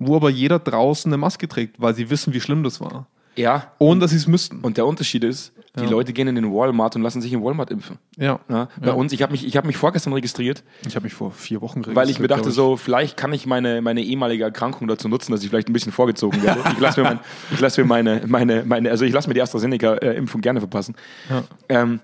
[0.00, 3.06] Wo aber jeder draußen eine Maske trägt, weil sie wissen, wie schlimm das war.
[3.36, 3.70] Ja.
[3.78, 4.58] Ohne dass sie es müssten.
[4.60, 5.90] Und der Unterschied ist, die Ja.
[5.90, 7.98] Leute gehen in den Walmart und lassen sich in Walmart impfen.
[8.18, 8.40] Ja.
[8.48, 8.92] Ja, bei Ja.
[8.94, 11.78] uns, ich habe mich, ich hab mich vorgestern registriert, Ich habe mich vor vier Wochen
[11.78, 11.96] registriert.
[11.96, 15.30] weil ich mir dachte, glaub so, vielleicht kann ich meine, meine ehemalige Erkrankung dazu nutzen,
[15.30, 16.60] dass ich vielleicht ein bisschen vorgezogen werde.
[16.72, 17.20] Ich lasse mir, mein,
[17.52, 20.96] ich lass mir meine, meine, meine, also ich lasse mir die AstraZeneca-Impfung gerne verpassen.
[21.30, 21.44] Ja.
[21.68, 22.00] Ähm,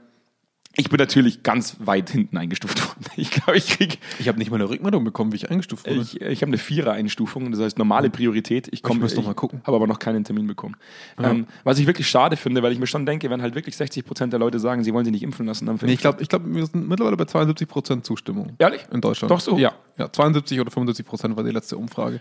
[0.77, 3.05] ich bin natürlich ganz weit hinten eingestuft worden.
[3.17, 6.01] Ich glaube, ich krieg, Ich habe nicht mal eine Rückmeldung bekommen, wie ich eingestuft wurde.
[6.01, 8.69] ich, ich habe eine Vierer-Einstufung, das heißt normale Priorität.
[8.73, 9.63] Ich, komm, muss noch mal gucken.
[9.65, 10.77] Habe aber noch keinen Termin bekommen.
[11.19, 14.05] Ähm, was ich wirklich schade finde, weil ich mir schon denke, wenn halt wirklich 60
[14.05, 16.29] Prozent der Leute sagen, sie wollen sich nicht impfen lassen, dann nee, ich glaube, ich
[16.29, 18.55] glaub, wir sind mittlerweile bei 72 Prozent Zustimmung.
[18.59, 18.83] Ehrlich?
[18.93, 19.31] In Deutschland.
[19.31, 19.57] Doch so?
[19.57, 22.21] Ja, ja 72 oder 75 Prozent war die letzte Umfrage.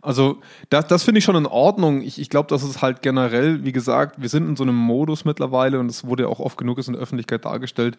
[0.00, 2.02] Also, das, das finde ich schon in Ordnung.
[2.02, 5.24] Ich, ich glaube, dass es halt generell, wie gesagt, wir sind in so einem Modus
[5.24, 7.96] mittlerweile und es wurde ja auch oft genug ist in der Öffentlichkeit dargestellt.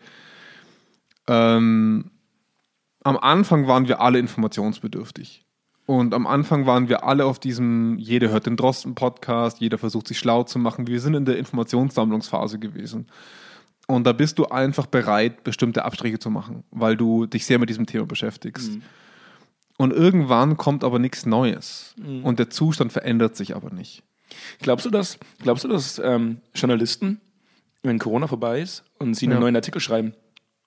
[1.27, 2.11] Ähm,
[3.03, 5.45] am Anfang waren wir alle informationsbedürftig.
[5.85, 10.17] Und am Anfang waren wir alle auf diesem, jeder hört den Drosten-Podcast, jeder versucht sich
[10.17, 10.87] schlau zu machen.
[10.87, 13.07] Wir sind in der Informationssammlungsphase gewesen.
[13.87, 17.69] Und da bist du einfach bereit, bestimmte Abstriche zu machen, weil du dich sehr mit
[17.69, 18.79] diesem Thema beschäftigst.
[19.77, 21.95] Und irgendwann kommt aber nichts Neues.
[22.23, 24.03] Und der Zustand verändert sich aber nicht.
[24.61, 27.19] Glaubst du, dass, glaubst du, dass ähm, Journalisten
[27.85, 29.39] wenn Corona vorbei ist und sie einen Ja.
[29.41, 30.13] neuen Artikel schreiben,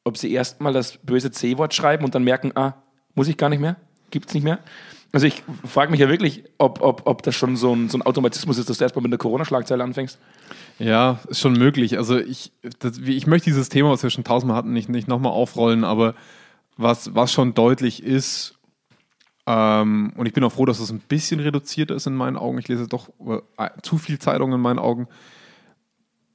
[0.04, 2.74] ob sie erstmal das böse C-Wort schreiben und dann merken, ah,
[3.14, 3.76] muss ich gar nicht mehr,
[4.10, 4.58] gibt's nicht mehr.
[5.12, 8.02] Also ich frage mich ja wirklich, ob, ob, ob das schon so ein, so ein
[8.02, 10.18] Automatismus ist, dass du erstmal mit einer Corona-Schlagzeile anfängst.
[10.78, 11.96] Ja, ist schon möglich.
[11.96, 15.32] Also ich, das, ich möchte dieses Thema, was wir schon tausendmal hatten, nicht, nicht nochmal
[15.32, 16.14] aufrollen, aber
[16.76, 18.55] was, was schon deutlich ist,
[19.46, 22.58] ähm, und ich bin auch froh, dass es ein bisschen reduziert ist in meinen Augen.
[22.58, 23.10] Ich lese doch
[23.58, 25.08] äh, zu viel Zeitung in meinen Augen.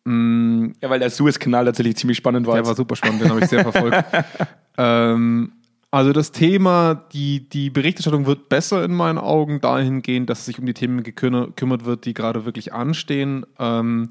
[0.05, 2.55] Mm, Ja, weil der Suez-Kanal tatsächlich ziemlich spannend war.
[2.55, 4.03] der war super spannend, den habe ich sehr verfolgt.
[4.77, 5.51] ähm,
[5.91, 10.65] also das Thema, die, die Berichterstattung wird besser in meinen Augen dahingehend, dass sich um
[10.65, 13.45] die Themen gekümmert gekümmert wird, die gerade wirklich anstehen.
[13.59, 14.07] Ähm,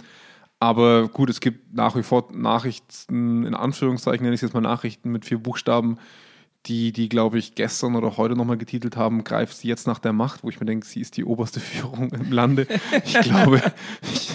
[0.58, 4.60] aber gut, es gibt nach wie vor Nachrichten, in Anführungszeichen nenne ich es jetzt mal
[4.60, 5.96] Nachrichten mit vier Buchstaben,
[6.66, 10.12] die, die glaube ich, gestern oder heute nochmal getitelt haben, greift sie jetzt nach der
[10.12, 12.66] Macht, wo ich mir denke, sie ist die oberste Führung im Lande.
[13.04, 13.62] Ich glaube,
[14.02, 14.30] ich,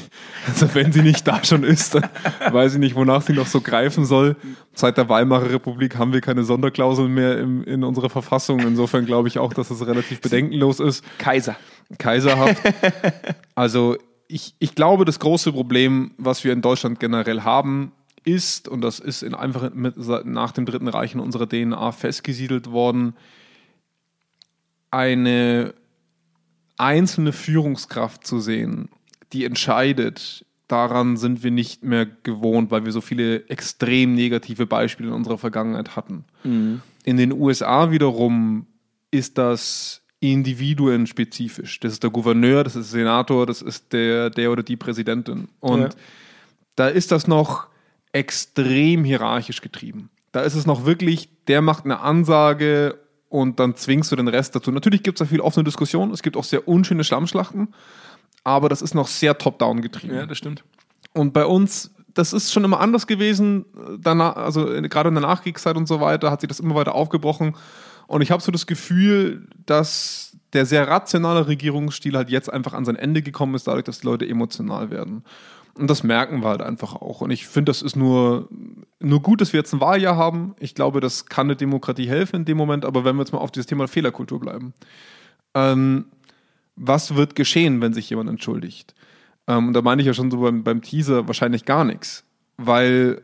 [0.47, 2.09] also wenn sie nicht da schon ist, dann
[2.51, 4.35] weiß ich nicht, wonach sie noch so greifen soll.
[4.73, 8.59] Seit der Weimarer Republik haben wir keine Sonderklauseln mehr im, in unserer Verfassung.
[8.59, 11.55] Insofern glaube ich auch, dass es relativ bedenkenlos ist Kaiser.
[11.99, 12.61] kaiserhaft.
[13.53, 17.91] Also ich, ich glaube, das große Problem, was wir in Deutschland generell haben,
[18.25, 22.71] ist, und das ist in einfach mit, nach dem Dritten Reich in unserer DNA festgesiedelt
[22.71, 23.15] worden,
[24.91, 25.73] eine
[26.77, 28.89] einzelne Führungskraft zu sehen,
[29.33, 35.09] die entscheidet, daran sind wir nicht mehr gewohnt, weil wir so viele extrem negative Beispiele
[35.09, 36.25] in unserer Vergangenheit hatten.
[36.43, 38.65] In den USA wiederum
[39.11, 41.79] ist das individuenspezifisch.
[41.81, 45.47] Das ist der Gouverneur, das ist der Senator, das ist der, der oder die Präsidentin.
[45.59, 45.89] Und Ja.
[46.75, 47.67] da ist das noch
[48.15, 50.09] extrem hierarchisch getrieben.
[50.31, 52.97] Da ist es noch wirklich, der macht eine Ansage
[53.27, 54.71] und dann zwingst du den Rest dazu.
[54.71, 57.73] Natürlich gibt es da viel offene Diskussion, es gibt auch sehr unschöne Schlammschlachten,
[58.45, 60.15] aber das ist noch sehr top-down getrieben.
[60.15, 60.63] Ja, das stimmt.
[61.13, 63.65] Und bei uns, das ist schon immer anders gewesen,
[63.99, 67.55] danach, also gerade in der Nachkriegszeit und so weiter, hat sich das immer weiter aufgebrochen.
[68.07, 72.85] Und ich habe so das Gefühl, dass der sehr rationale Regierungsstil halt jetzt einfach an
[72.85, 75.25] sein Ende gekommen ist, dadurch, dass die Leute emotional werden.
[75.77, 77.21] Und das merken wir halt einfach auch.
[77.21, 78.47] Und ich finde, das ist nur,
[78.99, 80.55] nur gut, dass wir jetzt ein Wahljahr haben.
[80.59, 82.85] Ich glaube, das kann der Demokratie helfen in dem Moment.
[82.85, 84.73] Aber wenn wir jetzt mal auf dieses Thema Fehlerkultur bleiben.
[85.53, 86.05] Ähm,
[86.77, 88.95] was wird geschehen, wenn sich jemand entschuldigt?
[89.47, 92.23] Ähm, und da meine ich ja schon so beim, beim Teaser wahrscheinlich gar nichts.
[92.55, 93.21] Weil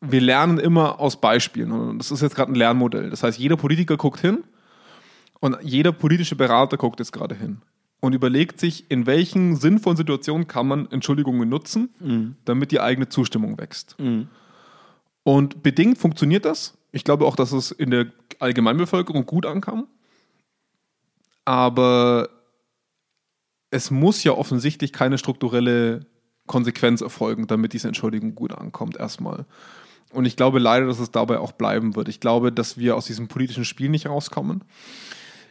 [0.00, 1.72] wir lernen immer aus Beispielen.
[1.72, 3.10] Und das ist jetzt gerade ein Lernmodell.
[3.10, 4.44] Das heißt, jeder Politiker guckt hin
[5.40, 7.60] und jeder politische Berater guckt jetzt gerade hin
[8.04, 13.56] und überlegt sich, in welchen sinnvollen Situationen kann man Entschuldigungen nutzen, damit die eigene Zustimmung
[13.58, 13.96] wächst.
[15.22, 16.76] Und bedingt funktioniert das.
[16.92, 18.06] Ich glaube auch, dass es in der
[18.40, 19.86] Allgemeinbevölkerung gut ankam.
[21.46, 22.28] Aber
[23.70, 26.06] es muss ja offensichtlich keine strukturelle
[26.46, 29.46] Konsequenz erfolgen, damit diese Entschuldigung gut ankommt, erstmal.
[30.12, 32.08] Und ich glaube leider, dass es dabei auch bleiben wird.
[32.08, 34.62] Ich glaube, dass wir aus diesem politischen Spiel nicht rauskommen.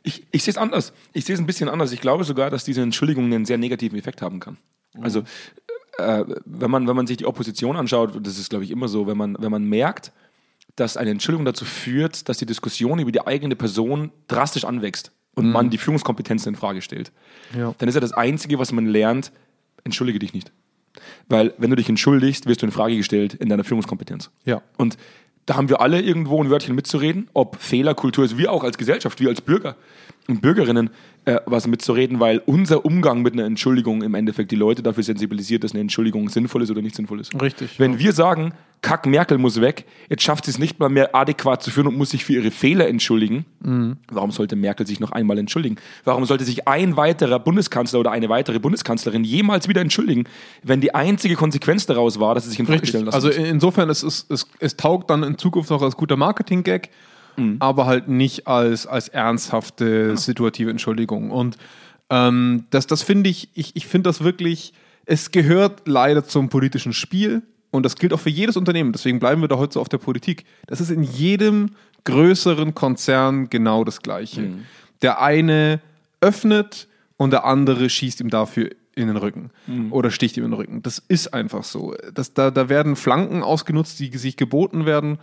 [0.03, 0.93] Ich, ich sehe es anders.
[1.13, 1.91] Ich sehe es ein bisschen anders.
[1.91, 4.57] Ich glaube sogar, dass diese Entschuldigung einen sehr negativen Effekt haben kann.
[5.01, 5.23] Also,
[5.97, 9.07] äh, wenn, man, wenn man sich die Opposition anschaut, das ist, glaube ich, immer so,
[9.07, 10.11] wenn man, wenn man merkt,
[10.75, 15.51] dass eine Entschuldigung dazu führt, dass die Diskussion über die eigene Person drastisch anwächst und
[15.51, 17.11] man die Führungskompetenzen in Frage stellt,
[17.57, 17.73] Ja.
[17.77, 19.31] dann ist ja das Einzige, was man lernt,
[19.83, 20.51] entschuldige dich nicht.
[21.27, 24.29] Weil, wenn du dich entschuldigst, wirst du in Frage gestellt in deiner Führungskompetenz.
[24.45, 24.61] Ja.
[24.77, 24.97] Und
[25.45, 29.19] da haben wir alle irgendwo ein Wörtchen mitzureden, ob Fehlerkultur ist, wir auch als Gesellschaft,
[29.19, 29.75] wir als Bürger
[30.27, 30.89] und Bürgerinnen
[31.25, 35.63] äh, was mitzureden, weil unser Umgang mit einer Entschuldigung im Endeffekt die Leute dafür sensibilisiert,
[35.63, 37.39] dass eine Entschuldigung sinnvoll ist oder nicht sinnvoll ist.
[37.41, 41.15] Richtig, Wenn wir sagen, Kack, Merkel muss weg, jetzt schafft sie es nicht mal mehr
[41.15, 43.95] adäquat zu führen und muss sich für ihre Fehler entschuldigen, Mhm.
[44.11, 45.77] warum sollte Merkel sich noch einmal entschuldigen?
[46.03, 50.25] Warum sollte sich ein weiterer Bundeskanzler oder eine weitere Bundeskanzlerin jemals wieder entschuldigen,
[50.63, 53.15] wenn die einzige Konsequenz daraus war, dass sie sich in Frage stellen lassen?
[53.15, 56.89] Also insofern, es, ist, es, es taugt dann in Zukunft auch als guter Marketing-Gag,
[57.59, 61.31] aber halt nicht als, als ernsthafte situative Entschuldigung.
[61.31, 61.57] Und
[62.09, 64.73] ähm, das, das finde ich, ich, ich finde das wirklich,
[65.05, 67.41] es gehört leider zum politischen Spiel
[67.71, 68.91] und das gilt auch für jedes Unternehmen.
[68.91, 70.45] Deswegen bleiben wir da heute so auf der Politik.
[70.67, 71.71] Das ist in jedem
[72.03, 74.41] größeren Konzern genau das Gleiche.
[75.01, 75.81] Der eine
[76.21, 79.49] öffnet und der andere schießt ihm dafür in den Rücken
[79.91, 80.83] oder sticht ihm in den Rücken.
[80.83, 81.95] Das ist einfach so.
[82.13, 85.17] Das, da, da werden Flanken ausgenutzt, die sich geboten werden.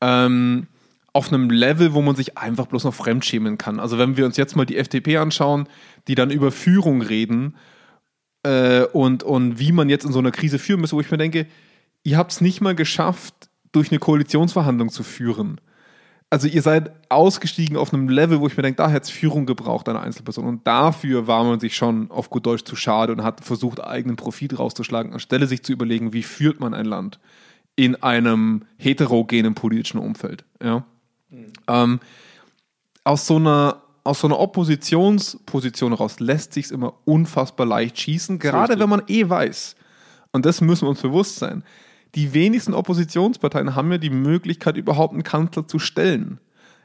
[0.00, 0.68] Ähm,
[1.12, 3.80] auf einem Level, wo man sich einfach bloß noch fremdschämen kann.
[3.80, 5.68] Also wenn wir uns jetzt mal die FDP anschauen,
[6.08, 7.56] die dann über Führung reden
[8.42, 11.18] äh, und, und wie man jetzt in so einer Krise führen müsste, wo ich mir
[11.18, 11.46] denke,
[12.04, 15.60] ihr habt es nicht mal geschafft, durch eine Koalitionsverhandlung zu führen.
[16.28, 19.46] also ihr seid ausgestiegen auf einem Level, wo ich mir denke, da hätte es Führung
[19.46, 20.44] gebraucht, eine Einzelperson.
[20.44, 24.16] Und dafür war man sich schon auf gut Deutsch zu schade und hat versucht, eigenen
[24.16, 27.20] Profit rauszuschlagen, anstelle sich zu überlegen, wie führt man ein Land
[27.76, 30.44] in einem heterogenen politischen Umfeld.
[30.62, 30.84] Ja?
[31.30, 31.52] Mhm.
[31.68, 32.00] Ähm,
[33.04, 38.38] aus so einer aus so einer Oppositionsposition raus lässt sich es immer unfassbar leicht schießen,
[38.38, 39.76] gerade wenn man eh weiß.
[40.32, 41.62] Und das müssen wir uns bewusst sein
[42.14, 46.40] die wenigsten Oppositionsparteien haben ja die Möglichkeit, überhaupt einen Kanzler zu stellen.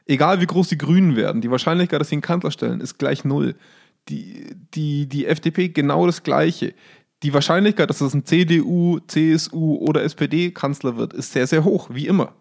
[0.06, 3.26] Egal wie groß die Grünen werden, die Wahrscheinlichkeit, dass sie einen Kanzler stellen, ist gleich
[3.26, 3.56] null.
[4.08, 6.76] Die, die, die FDP genau das Gleiche.
[7.24, 12.06] Die Wahrscheinlichkeit, dass es ein CDU, CSU oder SPD-Kanzler wird, ist sehr, sehr hoch, wie
[12.06, 12.34] immer.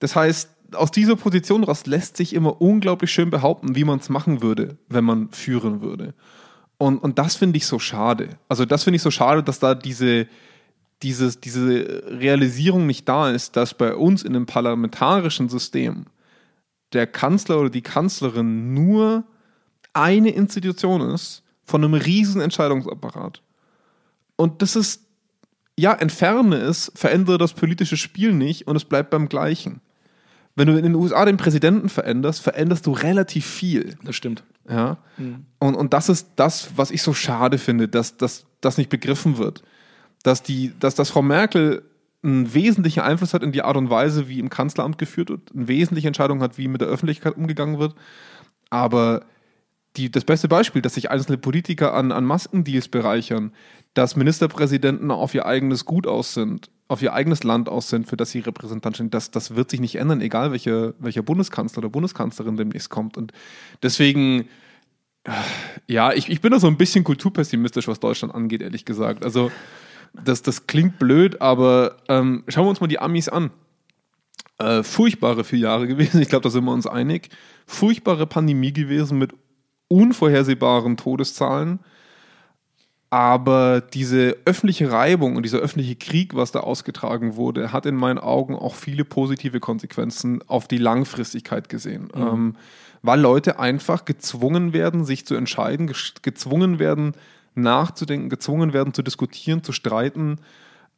[0.00, 4.08] Das heißt, aus dieser Position raus lässt sich immer unglaublich schön behaupten, wie man es
[4.08, 6.14] machen würde, wenn man führen würde.
[6.78, 8.38] Und, und das finde ich so schade.
[8.48, 10.26] Also das finde ich so schade, dass da diese,
[11.02, 16.06] dieses, diese Realisierung nicht da ist, dass bei uns in einem parlamentarischen System
[16.92, 19.24] der Kanzler oder die Kanzlerin nur
[19.92, 23.42] eine Institution ist von einem riesen Entscheidungsapparat.
[24.36, 25.02] Und das ist,
[25.78, 29.80] ja, entferne es, verändere das politische Spiel nicht und es bleibt beim Gleichen.
[30.56, 33.96] Wenn du in den USA den Präsidenten veränderst, veränderst du relativ viel.
[34.02, 34.42] Das stimmt.
[34.68, 34.98] Ja.
[35.16, 35.46] Mhm.
[35.58, 39.62] Und, und das ist das, was ich so schade finde, dass das nicht begriffen wird
[40.22, 41.82] dass, die, dass, dass Frau Merkel
[42.22, 45.68] einen wesentlichen Einfluss hat in die Art und Weise, wie im Kanzleramt geführt wird, eine
[45.68, 47.94] wesentliche Entscheidung hat, wie mit der Öffentlichkeit umgegangen wird.
[48.68, 49.22] Aber
[49.96, 53.52] die, das beste Beispiel, dass sich einzelne Politiker an, an Maskendeals bereichern,
[53.94, 58.16] dass Ministerpräsidenten auf ihr eigenes Gut aus sind, auf ihr eigenes Land aus sind, für
[58.16, 61.88] das sie Repräsentant sind, das, das wird sich nicht ändern, egal welcher, welcher Bundeskanzler oder
[61.88, 63.16] Bundeskanzlerin demnächst kommt.
[63.16, 63.32] Und
[63.80, 64.48] deswegen,
[65.86, 69.24] ja, ich, ich bin da so ein bisschen kulturpessimistisch, was Deutschland angeht, ehrlich gesagt.
[69.24, 69.52] Also
[70.14, 73.52] das, das klingt blöd, aber ähm, schauen wir uns mal die Amis an.
[74.58, 77.28] Äh, furchtbare vier Jahre gewesen, ich glaube, da sind wir uns einig.
[77.66, 79.32] Furchtbare Pandemie gewesen mit
[79.86, 81.78] unvorhersehbaren Todeszahlen.
[83.12, 88.18] Aber diese öffentliche Reibung und dieser öffentliche Krieg, was da ausgetragen wurde, hat in meinen
[88.18, 92.08] Augen auch viele positive Konsequenzen auf die Langfristigkeit gesehen.
[92.14, 92.22] Mhm.
[92.22, 92.54] Ähm,
[93.02, 95.92] weil Leute einfach gezwungen werden, sich zu entscheiden,
[96.22, 97.14] gezwungen werden,
[97.56, 100.38] nachzudenken, gezwungen werden zu diskutieren, zu streiten.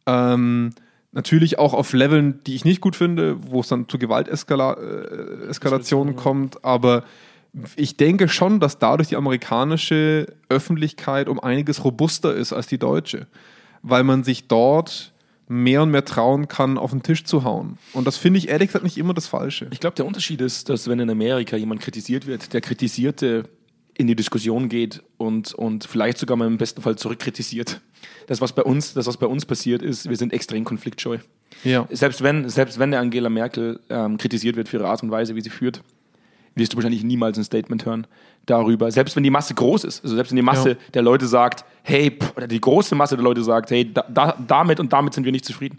[0.05, 0.75] Ähm,
[1.13, 6.17] natürlich auch auf Leveln, die ich nicht gut finde, wo es dann zu Gewalteskalationen äh,
[6.17, 7.05] kommt, aber
[7.77, 13.27] ich denke schon, dass dadurch die amerikanische Öffentlichkeit um einiges robuster ist als die deutsche,
[13.83, 15.13] weil man sich dort
[15.49, 17.79] mehr und mehr trauen kann, auf den Tisch zu hauen.
[17.93, 19.69] Und das finde ich ehrlich gesagt nicht immer das Falsche.
[19.71, 23.45] Ich glaube, der Unterschied ist, dass wenn in Amerika jemand kritisiert wird, der Kritisierte
[23.95, 27.83] in die Diskussion geht und, und vielleicht sogar mal im besten Fall zurückkritisiert.
[28.27, 31.19] Das, was bei uns, das, was bei uns passiert ist, wir sind extrem konfliktscheu.
[31.65, 31.87] Ja.
[31.91, 35.35] Selbst, wenn, selbst wenn der Angela Merkel ähm, kritisiert wird für ihre Art und Weise,
[35.37, 35.83] wie sie führt,
[36.55, 38.07] wirst du wahrscheinlich niemals ein Statement hören
[38.47, 38.91] darüber.
[38.91, 40.77] Selbst wenn die Masse groß ist, also selbst wenn die Masse ja.
[40.95, 44.81] der Leute sagt, hey, oder die große Masse der Leute sagt, hey, da, da, damit
[44.81, 45.79] und damit sind wir nicht zufrieden,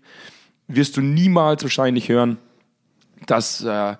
[0.68, 2.38] wirst du niemals wahrscheinlich hören,
[3.26, 3.96] dass äh,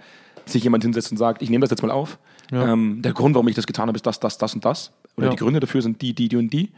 [0.46, 2.18] sich jemand hinsetzt und sagt, ich nehme das jetzt mal auf
[2.54, 2.72] ja.
[2.72, 4.92] Ähm, der Grund, warum ich das getan habe, ist das, das, das und das.
[5.18, 5.32] Oder ja.
[5.32, 6.72] die Gründe dafür sind die, die, die und die.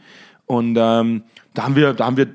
[0.46, 2.28] Und ähm, da haben wir, da haben wir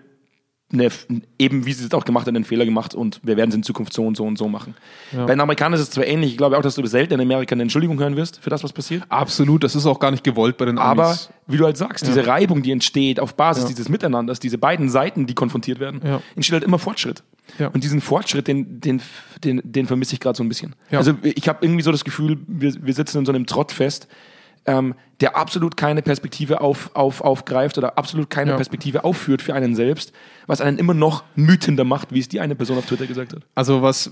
[0.74, 0.90] eine,
[1.38, 3.64] eben, wie sie es auch gemacht haben, einen Fehler gemacht und wir werden es in
[3.64, 4.76] Zukunft so und so und so machen.
[5.12, 5.26] Ja.
[5.26, 7.54] Bei den Amerikanern ist es zwar ähnlich, ich glaube auch, dass du selten in Amerika
[7.54, 9.04] eine Entschuldigung hören wirst für das, was passiert.
[9.10, 11.00] Absolut, das ist auch gar nicht gewollt bei den Amis.
[11.00, 12.14] Aber, wie du halt sagst, ja.
[12.14, 13.70] diese Reibung, die entsteht auf Basis ja.
[13.70, 16.02] dieses Miteinanders, diese beiden Seiten, die konfrontiert werden,
[16.36, 17.24] entsteht halt immer Fortschritt.
[17.74, 19.02] Und diesen Fortschritt, den, den,
[19.44, 20.76] den, den vermisse ich gerade so ein bisschen.
[20.92, 24.08] Also ich habe irgendwie so das Gefühl, wir, wir sitzen in so einem Trott fest,
[24.66, 28.56] ähm, der absolut keine Perspektive auf, auf, aufgreift oder absolut keine ja.
[28.56, 30.14] Perspektive aufführt für einen selbst,
[30.48, 33.44] was einen immer noch wütender macht, wie es die eine Person auf Twitter gesagt hat.
[33.56, 34.12] Also was,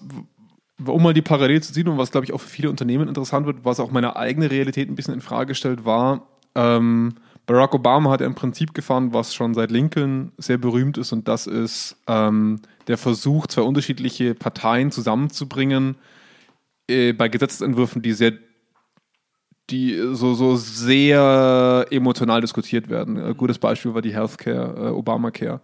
[0.85, 3.45] um mal die Parallele zu ziehen und was, glaube ich, auch für viele Unternehmen interessant
[3.45, 8.11] wird, was auch meine eigene Realität ein bisschen in Frage stellt, war, ähm, Barack Obama
[8.11, 11.97] hat ja ein Prinzip gefahren, was schon seit Lincoln sehr berühmt ist, und das ist
[12.05, 15.95] ähm, der Versuch, zwei unterschiedliche Parteien zusammenzubringen
[16.87, 18.33] äh, bei Gesetzentwürfen, die sehr
[19.69, 23.17] die so, so sehr emotional diskutiert werden.
[23.17, 25.61] Ein gutes Beispiel war die Healthcare, äh, Obamacare,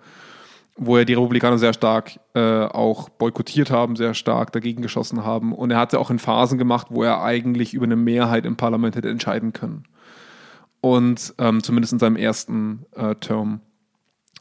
[0.78, 5.54] wo ja die Republikaner sehr stark äh, auch boykottiert haben, sehr stark dagegen geschossen haben.
[5.54, 8.46] Und er hat es ja auch in Phasen gemacht, wo er eigentlich über eine Mehrheit
[8.46, 9.84] im Parlament hätte entscheiden können.
[10.82, 13.62] Und ähm, zumindest in seinem ersten äh, Term.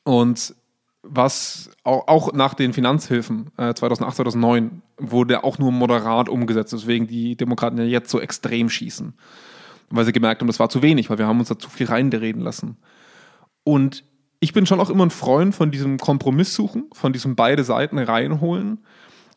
[0.02, 0.54] Und
[1.02, 7.06] was auch, auch, nach den Finanzhilfen äh, 2008, 2009 wurde auch nur moderat umgesetzt, weswegen
[7.06, 9.14] die Demokraten ja jetzt so extrem schießen
[9.94, 11.86] weil sie gemerkt haben, das war zu wenig, weil wir haben uns da zu viel
[11.86, 12.76] reinreden lassen.
[13.62, 14.04] Und
[14.40, 17.98] ich bin schon auch immer ein Freund von diesem Kompromiss suchen, von diesem beide Seiten
[17.98, 18.84] reinholen,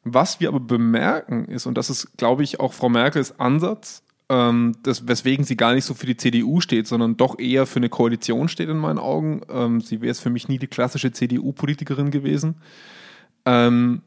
[0.03, 4.75] Was wir aber bemerken ist, und das ist, glaube ich, auch Frau Merkels Ansatz, ähm,
[4.83, 7.89] das, weswegen sie gar nicht so für die CDU steht, sondern doch eher für eine
[7.89, 9.41] Koalition steht in meinen Augen.
[9.49, 12.55] Ähm, sie wäre es für mich nie die klassische CDU-Politikerin gewesen.
[13.45, 14.01] Ähm,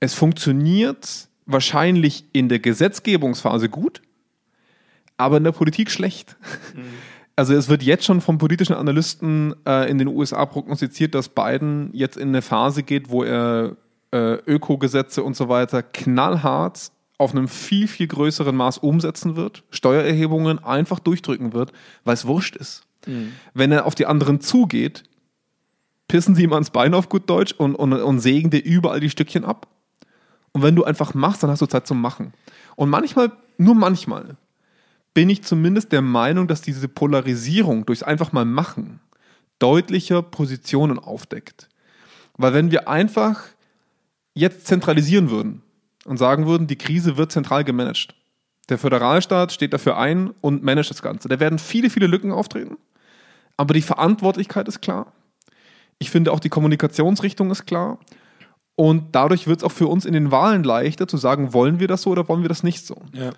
[0.00, 4.02] es funktioniert wahrscheinlich in der Gesetzgebungsphase gut,
[5.16, 6.36] aber in der Politik schlecht.
[6.74, 6.82] Mhm.
[7.36, 11.90] Also es wird jetzt schon vom politischen Analysten äh, in den USA prognostiziert, dass Biden
[11.92, 13.76] jetzt in eine Phase geht, wo er
[14.10, 20.62] äh, Ökogesetze und so weiter knallhart auf einem viel, viel größeren Maß umsetzen wird, Steuererhebungen
[20.62, 21.72] einfach durchdrücken wird,
[22.04, 22.86] weil es wurscht ist.
[23.06, 23.32] Mhm.
[23.52, 25.04] Wenn er auf die anderen zugeht,
[26.08, 29.10] pissen sie ihm ans Bein auf gut Deutsch und, und, und sägen dir überall die
[29.10, 29.66] Stückchen ab.
[30.52, 32.32] Und wenn du einfach machst, dann hast du Zeit zum Machen.
[32.76, 34.36] Und manchmal, nur manchmal,
[35.16, 39.00] bin ich zumindest der Meinung, dass diese Polarisierung durchs einfach mal machen
[39.58, 41.70] deutlicher Positionen aufdeckt.
[42.36, 43.44] Weil wenn wir einfach
[44.34, 45.62] jetzt zentralisieren würden,
[46.06, 48.14] und sagen würden, die Krise wird zentral gemanagt.
[48.68, 51.28] Der Föderalstaat steht dafür ein und managt das Ganze.
[51.28, 52.76] Da werden viele, viele Lücken auftreten,
[53.56, 55.12] aber die Verantwortlichkeit ist klar.
[55.98, 57.98] Ich finde auch die Kommunikationsrichtung ist klar.
[58.74, 61.88] Und dadurch wird es auch für uns in den Wahlen leichter zu sagen, wollen wir
[61.88, 63.00] das so oder wollen wir das nicht so.
[63.12, 63.32] Ja.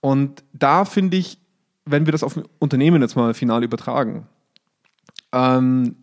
[0.00, 1.38] Und da finde ich,
[1.84, 4.26] wenn wir das auf Unternehmen jetzt mal final übertragen,
[5.32, 5.96] ähm,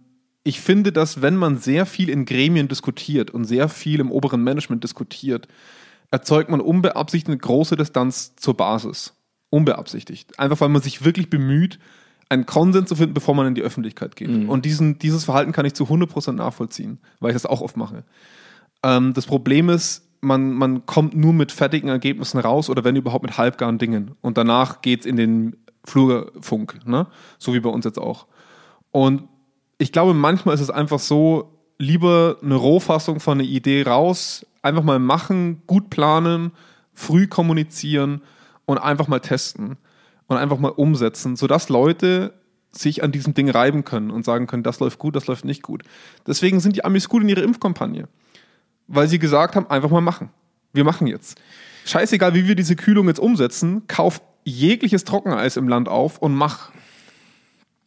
[0.43, 4.43] ich finde, dass wenn man sehr viel in Gremien diskutiert und sehr viel im oberen
[4.43, 5.47] Management diskutiert,
[6.11, 9.13] erzeugt man unbeabsichtigt eine große Distanz zur Basis.
[9.49, 10.37] Unbeabsichtigt.
[10.39, 11.79] Einfach weil man sich wirklich bemüht,
[12.29, 14.29] einen Konsens zu finden, bevor man in die Öffentlichkeit geht.
[14.29, 14.49] Mhm.
[14.49, 18.03] Und diesen, dieses Verhalten kann ich zu 100% nachvollziehen, weil ich das auch oft mache.
[18.83, 23.23] Ähm, das Problem ist, man, man kommt nur mit fertigen Ergebnissen raus oder wenn überhaupt
[23.23, 24.11] mit halbgaren Dingen.
[24.21, 25.55] Und danach geht es in den
[25.85, 27.07] Flurfunk, ne?
[27.37, 28.27] so wie bei uns jetzt auch.
[28.91, 29.27] Und
[29.77, 34.83] ich glaube, manchmal ist es einfach so, lieber eine Rohfassung von einer Idee raus, einfach
[34.83, 36.51] mal machen, gut planen,
[36.93, 38.21] früh kommunizieren
[38.65, 39.77] und einfach mal testen
[40.27, 42.33] und einfach mal umsetzen, sodass Leute
[42.71, 45.61] sich an diesem Ding reiben können und sagen können, das läuft gut, das läuft nicht
[45.61, 45.83] gut.
[46.25, 48.07] Deswegen sind die Amis gut in ihrer Impfkampagne,
[48.87, 50.29] weil sie gesagt haben, einfach mal machen.
[50.73, 51.39] Wir machen jetzt.
[51.85, 56.71] Scheißegal, wie wir diese Kühlung jetzt umsetzen, kauf jegliches Trockeneis im Land auf und mach.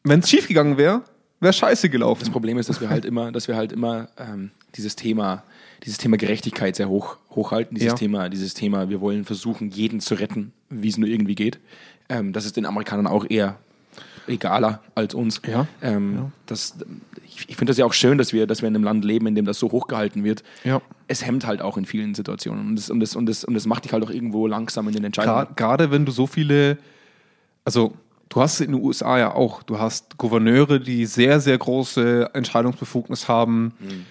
[0.04, 1.02] Wenn es schiefgegangen wäre,
[1.40, 2.20] wäre scheiße gelaufen.
[2.20, 5.42] Das Problem ist, dass wir halt immer, dass wir halt immer ähm, dieses Thema
[5.84, 7.94] dieses Thema Gerechtigkeit sehr hoch, hochhalten, dieses, ja.
[7.94, 11.58] Thema, dieses Thema, wir wollen versuchen, jeden zu retten, wie es nur irgendwie geht.
[12.08, 13.58] Ähm, das ist den Amerikanern auch eher
[14.28, 15.40] egaler als uns.
[15.46, 15.66] Ja.
[15.82, 16.30] Ähm, ja.
[16.46, 16.76] Das,
[17.24, 19.26] ich, ich finde das ja auch schön, dass wir, dass wir in einem Land leben,
[19.26, 20.42] in dem das so hochgehalten wird.
[20.64, 20.80] Ja.
[21.08, 23.66] Es hemmt halt auch in vielen Situationen und das, und, das, und, das, und das
[23.66, 25.48] macht dich halt auch irgendwo langsam in den Entscheidungen.
[25.56, 26.78] Gerade wenn du so viele,
[27.64, 27.94] also
[28.28, 32.30] du hast es in den USA ja auch, du hast Gouverneure, die sehr, sehr große
[32.34, 33.74] Entscheidungsbefugnis haben.
[33.78, 34.06] Mhm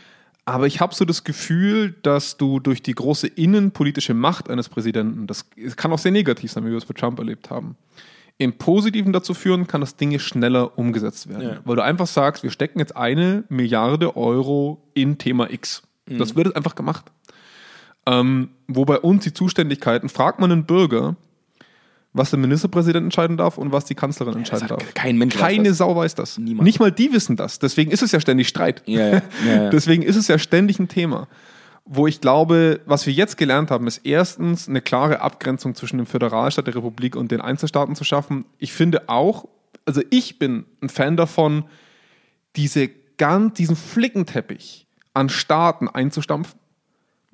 [0.45, 5.25] aber ich habe so das Gefühl, dass du durch die große innenpolitische Macht eines Präsidenten,
[5.25, 7.75] das kann auch sehr negativ sein, wie wir es bei Trump erlebt haben,
[8.37, 11.41] im Positiven dazu führen kann, dass Dinge schneller umgesetzt werden.
[11.41, 11.57] Ja.
[11.63, 15.83] Weil du einfach sagst, wir stecken jetzt eine Milliarde Euro in Thema X.
[16.07, 16.17] Mhm.
[16.17, 17.05] Das wird jetzt einfach gemacht.
[18.05, 21.15] Ähm, wo bei uns die Zuständigkeiten, fragt man einen Bürger,
[22.13, 24.93] was der Ministerpräsident entscheiden darf und was die Kanzlerin entscheiden darf.
[24.93, 26.37] Kein Mensch Keine weiß Sau weiß das.
[26.37, 26.63] Niemand.
[26.65, 27.59] Nicht mal die wissen das.
[27.59, 28.83] Deswegen ist es ja ständig Streit.
[28.85, 29.21] Ja, ja.
[29.45, 31.27] Ja, Deswegen ist es ja ständig ein Thema.
[31.85, 36.07] Wo ich glaube, was wir jetzt gelernt haben, ist erstens eine klare Abgrenzung zwischen dem
[36.07, 38.45] Föderalstaat der Republik und den Einzelstaaten zu schaffen.
[38.57, 39.47] Ich finde auch,
[39.85, 41.65] also ich bin ein Fan davon,
[42.55, 46.59] diese ganz, diesen Flickenteppich an Staaten einzustampfen.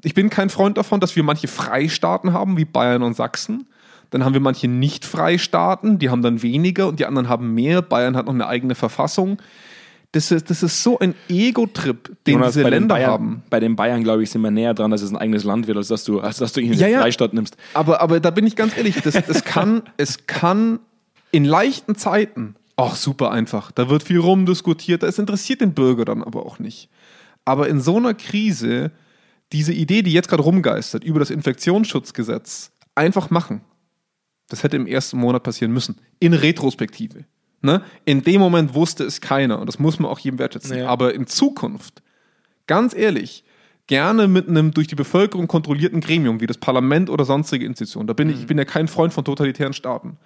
[0.04, 3.68] Ich bin kein Freund davon, dass wir manche Freistaaten haben, wie Bayern und Sachsen,
[4.12, 7.82] dann haben wir manche Nicht-Freistaaten, die haben dann weniger und die anderen haben mehr.
[7.82, 9.38] Bayern hat noch eine eigene Verfassung.
[10.14, 13.44] Das ist, das ist so ein Ego-Trip, den Jonas, diese Länder Bayern, haben.
[13.50, 15.78] Bei den Bayern, glaube ich, sind wir näher dran, dass es ein eigenes Land wird,
[15.78, 17.56] als dass du, als dass du ihn in ja, den Freistaat nimmst.
[17.74, 20.80] Aber, aber da bin ich ganz ehrlich, das, das kann, es kann
[21.32, 26.24] in leichten Zeiten, ach super einfach, da wird viel rumdiskutiert, das interessiert den Bürger dann
[26.24, 26.90] aber auch nicht.
[27.46, 28.92] Aber in so einer Krise,
[29.54, 33.62] diese Idee, die jetzt gerade rumgeistert, über das Infektionsschutzgesetz, einfach machen.
[34.50, 36.00] Das hätte im ersten Monat passieren müssen.
[36.20, 37.24] In Retrospektive.
[37.62, 37.84] Ne?
[38.06, 40.78] In dem Moment wusste es keiner und das muss man auch jedem wertschätzen.
[40.78, 40.88] Ja.
[40.88, 42.02] Aber in Zukunft,
[42.68, 43.44] ganz ehrlich,
[43.88, 48.08] gerne mit einem durch die Bevölkerung kontrollierten Gremium wie das Parlament oder sonstige Institutionen.
[48.08, 48.34] Da bin mhm.
[48.34, 50.18] ich, ich bin ja kein Freund von totalitären Staaten.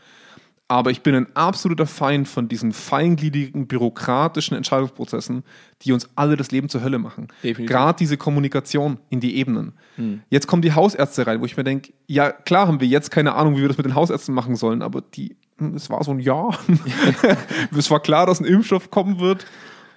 [0.67, 5.44] Aber ich bin ein absoluter Feind von diesen feingliedrigen, bürokratischen Entscheidungsprozessen,
[5.83, 7.27] die uns alle das Leben zur Hölle machen.
[7.67, 9.73] Gerade diese Kommunikation in die Ebenen.
[9.98, 10.21] Hm.
[10.29, 13.36] Jetzt kommen die Hausärzte rein, wo ich mir denke, ja, klar haben wir jetzt keine
[13.36, 15.36] Ahnung, wie wir das mit den Hausärzten machen sollen, aber die,
[15.75, 16.49] es war so ein Ja.
[17.77, 19.45] es war klar, dass ein Impfstoff kommen wird.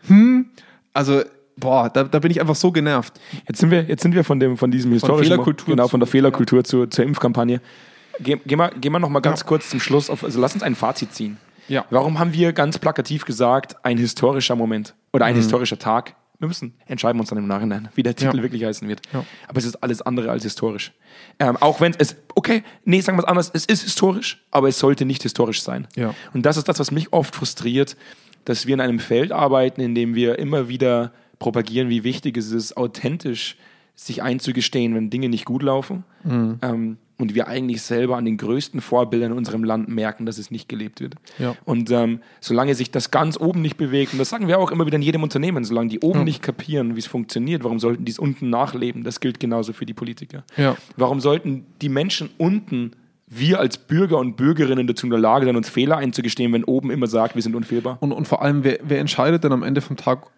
[0.06, 0.46] Hm,
[0.94, 1.22] also
[1.56, 3.14] boah, da, da bin ich einfach so genervt.
[3.46, 6.06] Jetzt sind wir, jetzt sind wir von, dem, von diesem historischen Fehlerkultur genau, von der
[6.06, 7.60] Fehlerkultur zur, zur Impfkampagne.
[8.20, 9.46] Gehen geh mal, geh mal noch mal ganz Ja.
[9.46, 11.36] kurz zum Schluss auf, also lass uns ein Fazit ziehen.
[11.68, 11.84] Ja.
[11.90, 15.30] Warum haben wir ganz plakativ gesagt, ein historischer Moment oder Mhm.
[15.30, 16.14] ein historischer Tag?
[16.38, 18.42] Wir müssen entscheiden uns dann im Nachhinein, wie der Titel Ja.
[18.42, 19.00] wirklich heißen wird.
[19.12, 19.24] Ja.
[19.48, 20.92] Aber es ist alles andere als historisch.
[21.40, 24.78] Ähm, auch wenn es, okay, nee, sagen wir es anders, es ist historisch, aber es
[24.78, 25.88] sollte nicht historisch sein.
[25.96, 26.14] Ja.
[26.32, 27.96] Und das ist das, was mich oft frustriert,
[28.44, 32.52] dass wir in einem Feld arbeiten, in dem wir immer wieder propagieren, wie wichtig es
[32.52, 33.56] ist, authentisch
[33.98, 36.04] sich einzugestehen, wenn Dinge nicht gut laufen.
[36.22, 36.58] Mhm.
[36.62, 40.52] Ähm, und wir eigentlich selber an den größten Vorbildern in unserem Land merken, dass es
[40.52, 41.16] nicht gelebt wird.
[41.40, 41.56] Ja.
[41.64, 44.86] Und ähm, solange sich das ganz oben nicht bewegt, und das sagen wir auch immer
[44.86, 48.12] wieder in jedem Unternehmen, solange die oben nicht kapieren, wie es funktioniert, warum sollten die
[48.12, 49.02] es unten nachleben?
[49.02, 50.44] Das gilt genauso für die Politiker.
[50.56, 50.76] Ja.
[50.96, 52.92] Warum sollten die Menschen unten,
[53.26, 56.92] wir als Bürger und Bürgerinnen dazu in der Lage sein, uns Fehler einzugestehen, wenn oben
[56.92, 57.98] immer sagt, wir sind unfehlbar?
[57.98, 60.28] Und, und vor allem, wer, wer entscheidet denn am Ende vom Tag,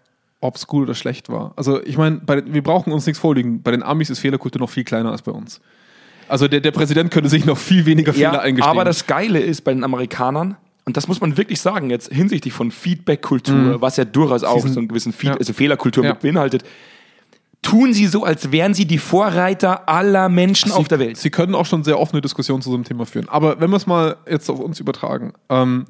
[0.40, 1.52] ob es gut oder schlecht war?
[1.56, 3.62] Also, ich meine, wir brauchen uns nichts vorliegen.
[3.62, 5.60] Bei den Amis ist Fehlerkultur noch viel kleiner als bei uns.
[6.28, 8.70] Also, der, der Präsident könnte sich noch viel weniger Fehler Ja, eingestehen.
[8.70, 12.54] aber das Geile ist bei den Amerikanern, und das muss man wirklich sagen, jetzt hinsichtlich
[12.54, 15.34] von Feedback-Kultur, was ja durchaus auch sind- so einen gewissen Feed Mhm.
[15.34, 15.38] ja.
[15.38, 16.10] also Fehlerkultur Ja.
[16.10, 16.64] mit beinhaltet,
[17.62, 21.18] tun sie so, als wären sie die Vorreiter aller Menschen auf der Welt.
[21.18, 23.28] Sie können auch schon sehr offene Diskussionen zu so einem Thema führen.
[23.28, 25.84] Aber wenn wir es mal jetzt auf uns übertragen, ähm,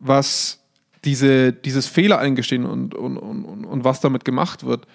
[0.00, 0.60] was
[1.06, 4.86] diese, dieses Fehler eingestehen und, und, und, und, was damit gemacht wird,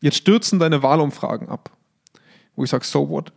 [0.00, 1.70] jetzt stürzen deine Wahlumfragen ab.
[2.56, 3.32] Wo ich sage, so what?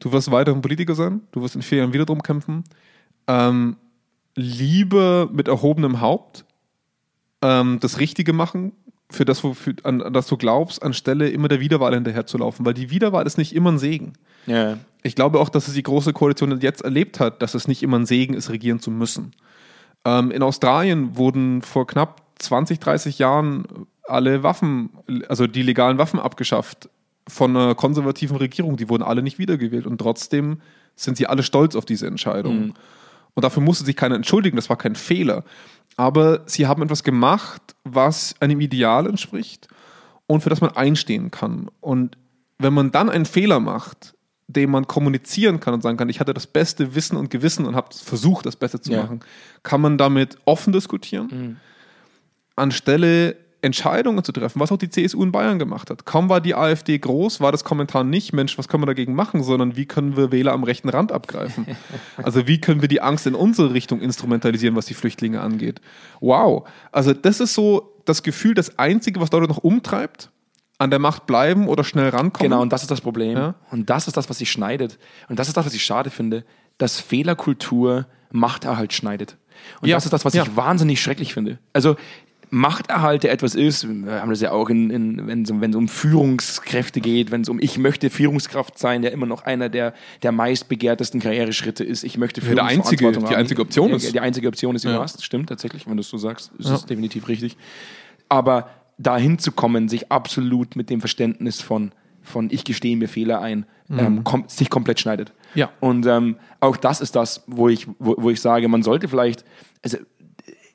[0.00, 2.64] Du wirst weiterhin Politiker sein, du wirst in vier Jahren wieder drum kämpfen.
[3.28, 3.76] Ähm,
[4.34, 6.44] lieber mit erhobenem Haupt
[7.42, 8.72] ähm, das Richtige machen,
[9.10, 12.64] für das, wofür, an, an das du glaubst, anstelle immer der Wiederwahl hinterherzulaufen.
[12.64, 14.14] Weil die Wiederwahl ist nicht immer ein Segen.
[14.46, 14.78] Ja.
[15.02, 17.98] Ich glaube auch, dass es die Große Koalition jetzt erlebt hat, dass es nicht immer
[17.98, 19.32] ein Segen ist, regieren zu müssen.
[20.04, 23.64] Ähm, in Australien wurden vor knapp 20, 30 Jahren
[24.04, 24.90] alle Waffen,
[25.28, 26.88] also die legalen Waffen abgeschafft
[27.28, 28.76] von einer konservativen Regierung.
[28.76, 30.60] Die wurden alle nicht wiedergewählt und trotzdem
[30.96, 32.74] sind sie alle stolz auf diese Entscheidung.
[33.34, 35.44] Und dafür musste sich keiner entschuldigen, das war kein Fehler.
[35.96, 39.68] Aber sie haben etwas gemacht, was einem Ideal entspricht
[40.26, 41.70] und für das man einstehen kann.
[41.80, 42.16] Und
[42.58, 44.14] wenn man dann einen Fehler macht,
[44.52, 47.76] den man kommunizieren kann und sagen kann, ich hatte das beste Wissen und Gewissen und
[47.76, 49.02] habe versucht, das Beste zu Ja.
[49.02, 49.20] machen,
[49.62, 51.58] kann man damit offen diskutieren,
[52.56, 56.06] anstelle Entscheidungen zu treffen, was auch die CSU in Bayern gemacht hat.
[56.06, 59.42] Kaum war die AfD groß, war das Kommentar nicht, Mensch, was können wir dagegen machen,
[59.42, 61.66] sondern wie können wir Wähler am rechten Rand abgreifen?
[62.16, 65.82] also wie können wir die Angst in unsere Richtung instrumentalisieren, was die Flüchtlinge angeht?
[66.20, 66.66] Wow.
[66.90, 70.30] Also das ist so das Gefühl, das Einzige, was Leute noch umtreibt,
[70.80, 72.50] an der Macht bleiben oder schnell rankommen.
[72.50, 73.36] Genau, und das ist das Problem.
[73.36, 73.54] Ja.
[73.70, 74.98] Und das ist das, was sich schneidet.
[75.28, 76.44] Und das ist das, was ich schade finde,
[76.78, 79.36] dass Fehlerkultur Machterhalt schneidet.
[79.82, 79.96] Und Ja.
[79.96, 80.42] das ist das, was Ja.
[80.44, 81.58] ich wahnsinnig schrecklich finde.
[81.72, 81.96] Also
[82.52, 85.86] Machterhalt, der etwas ist, wir haben das ja auch, in, in, wenn, es um, um
[85.86, 90.32] Führungskräfte geht, wenn es um ich möchte Führungskraft sein, der immer noch einer der, der
[90.32, 92.02] meistbegehrtesten Karriereschritte ist.
[92.04, 93.40] Ich möchte der einzige- Führungsverantwortung die haben.
[93.40, 94.12] einzige Option ist.
[94.12, 94.96] Die einzige Option ist, die Ja.
[94.96, 95.22] du hast.
[95.24, 97.56] Stimmt tatsächlich, wenn du es so sagst, ist es definitiv richtig.
[98.28, 98.70] Aber
[99.02, 101.92] dahin zu kommen, sich absolut mit dem Verständnis von,
[102.22, 105.32] von ich gestehe mir Fehler ein, ähm, kom sich komplett schneidet.
[105.54, 105.70] Ja.
[105.80, 109.44] Und ähm, auch das ist das, wo ich, wo, wo ich sage, man sollte vielleicht,
[109.82, 109.98] also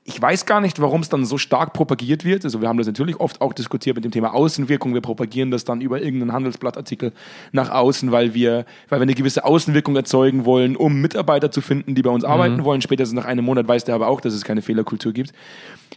[0.07, 2.45] ich weiß gar nicht, warum es dann so stark propagiert wird.
[2.45, 4.93] Also wir haben das natürlich oft auch diskutiert mit dem Thema Außenwirkung.
[4.93, 7.11] Wir propagieren das dann über irgendeinen Handelsblattartikel
[7.51, 11.95] nach außen, weil wir, weil wir eine gewisse Außenwirkung erzeugen wollen, um Mitarbeiter zu finden,
[11.95, 12.83] die bei uns arbeiten wollen.
[12.83, 15.33] Spätestens nach einem Monat weiß der aber auch, dass es keine Fehlerkultur gibt.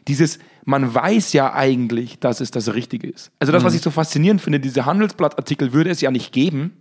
[0.09, 3.31] Dieses, man weiß ja eigentlich, dass es das Richtige ist.
[3.41, 6.73] Also das, was ich so faszinierend finde, diese Handelsblattartikel würde es ja nicht geben,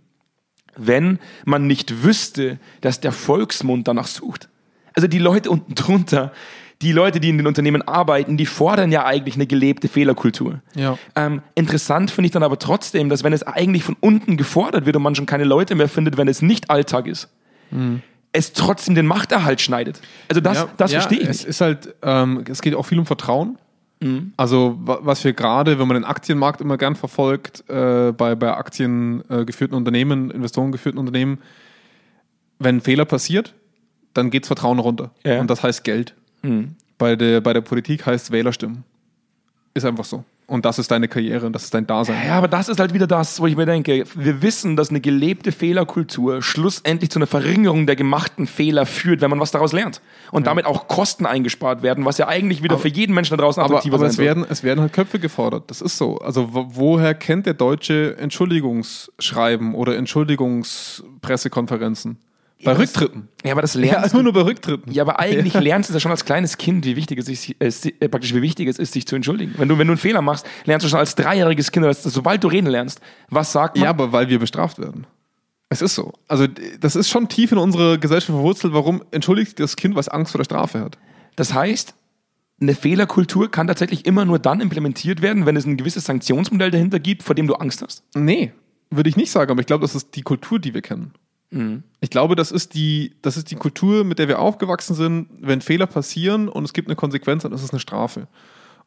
[0.78, 4.48] wenn man nicht wüsste, dass der Volksmund danach sucht.
[4.94, 6.32] Also die Leute unten drunter,
[6.80, 10.60] die Leute, die in den Unternehmen arbeiten, die fordern ja eigentlich eine gelebte Fehlerkultur.
[10.76, 10.96] Ja.
[11.16, 14.94] Ähm, interessant finde ich dann aber trotzdem, dass wenn es eigentlich von unten gefordert wird
[14.94, 17.28] und man schon keine Leute mehr findet, wenn es nicht Alltag ist,
[18.32, 20.00] es trotzdem den Machterhalt schneidet.
[20.28, 21.48] Also das, Ja, das ja, verstehe ich es nicht.
[21.48, 23.58] Ist halt, ähm, es geht auch viel um Vertrauen.
[24.00, 24.32] Mhm.
[24.36, 28.54] Also wa- was wir gerade, wenn man den Aktienmarkt immer gern verfolgt, äh, bei, bei
[28.54, 31.38] Aktien äh, geführten Unternehmen, Investoren geführten Unternehmen,
[32.60, 33.54] wenn ein Fehler passiert,
[34.14, 35.10] dann geht Vertrauen runter.
[35.24, 35.34] Ja.
[35.34, 35.40] Mhm.
[35.40, 36.14] Und das heißt Geld.
[36.98, 38.84] Bei, der, bei der Politik heißt es Wählerstimmen.
[39.74, 40.24] Ist einfach so.
[40.48, 42.16] Und das ist deine Karriere und das ist dein Dasein.
[42.26, 45.02] Ja, aber das ist halt wieder das, wo ich mir denke, wir wissen, dass eine
[45.02, 50.00] gelebte Fehlerkultur schlussendlich zu einer Verringerung der gemachten Fehler führt, wenn man was daraus lernt.
[50.32, 53.62] Und damit auch Kosten eingespart werden, was ja eigentlich wieder für jeden Menschen da draußen
[53.62, 55.70] Aber, attraktiver aber sein es, werden, es werden halt Köpfe gefordert.
[55.70, 56.16] Das ist so.
[56.16, 62.16] Also wo, woher kennt der Deutsche Entschuldigungsschreiben oder Entschuldigungspressekonferenzen?
[62.64, 63.28] Bei das- Rücktritten.
[63.44, 64.24] Ja, aber das Ja, lernst immer du.
[64.24, 64.92] nur bei Rücktritten.
[64.92, 67.92] Ja, aber eigentlich lernst du das schon als kleines Kind, wie wichtig es ist, äh,
[68.00, 69.54] äh, praktisch wie wichtig es ist, sich zu entschuldigen.
[69.56, 72.42] Wenn du, wenn du einen Fehler machst, lernst du schon als dreijähriges Kind, dass, sobald
[72.42, 73.00] du reden lernst,
[73.30, 73.84] was sagt man?
[73.84, 75.06] Ja, aber weil wir bestraft werden.
[75.68, 76.14] Es ist so.
[76.26, 76.46] Also
[76.80, 78.72] das ist schon tief in unsere Gesellschaft verwurzelt.
[78.72, 80.96] Warum entschuldigt sich das Kind, was Angst vor der Strafe hat?
[81.36, 81.94] Das heißt,
[82.60, 86.98] eine Fehlerkultur kann tatsächlich immer nur dann implementiert werden, wenn es ein gewisses Sanktionsmodell dahinter
[86.98, 88.02] gibt, vor dem du Angst hast.
[88.16, 88.52] Nee,
[88.90, 91.12] würde ich nicht sagen, aber ich glaube, das ist die Kultur, die wir kennen.
[92.00, 95.28] Ich glaube, das ist, die, das ist die Kultur, mit der wir aufgewachsen sind.
[95.40, 98.26] Wenn Fehler passieren und es gibt eine Konsequenz, dann ist es eine Strafe.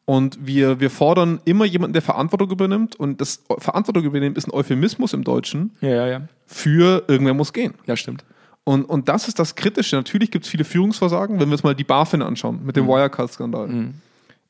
[0.04, 2.94] Und wir, wir fordern immer jemanden, der Verantwortung übernimmt.
[2.96, 6.22] Und das Verantwortung übernehmen ist ein Euphemismus im Deutschen Ja, ja, ja.
[6.46, 7.74] für irgendwer muss gehen.
[7.86, 8.24] Ja, stimmt.
[8.64, 9.96] Und, und das ist das Kritische.
[9.96, 13.90] Natürlich gibt es viele Führungsversagen, wenn wir uns mal die BaFin anschauen mit dem Wirecard-Skandal.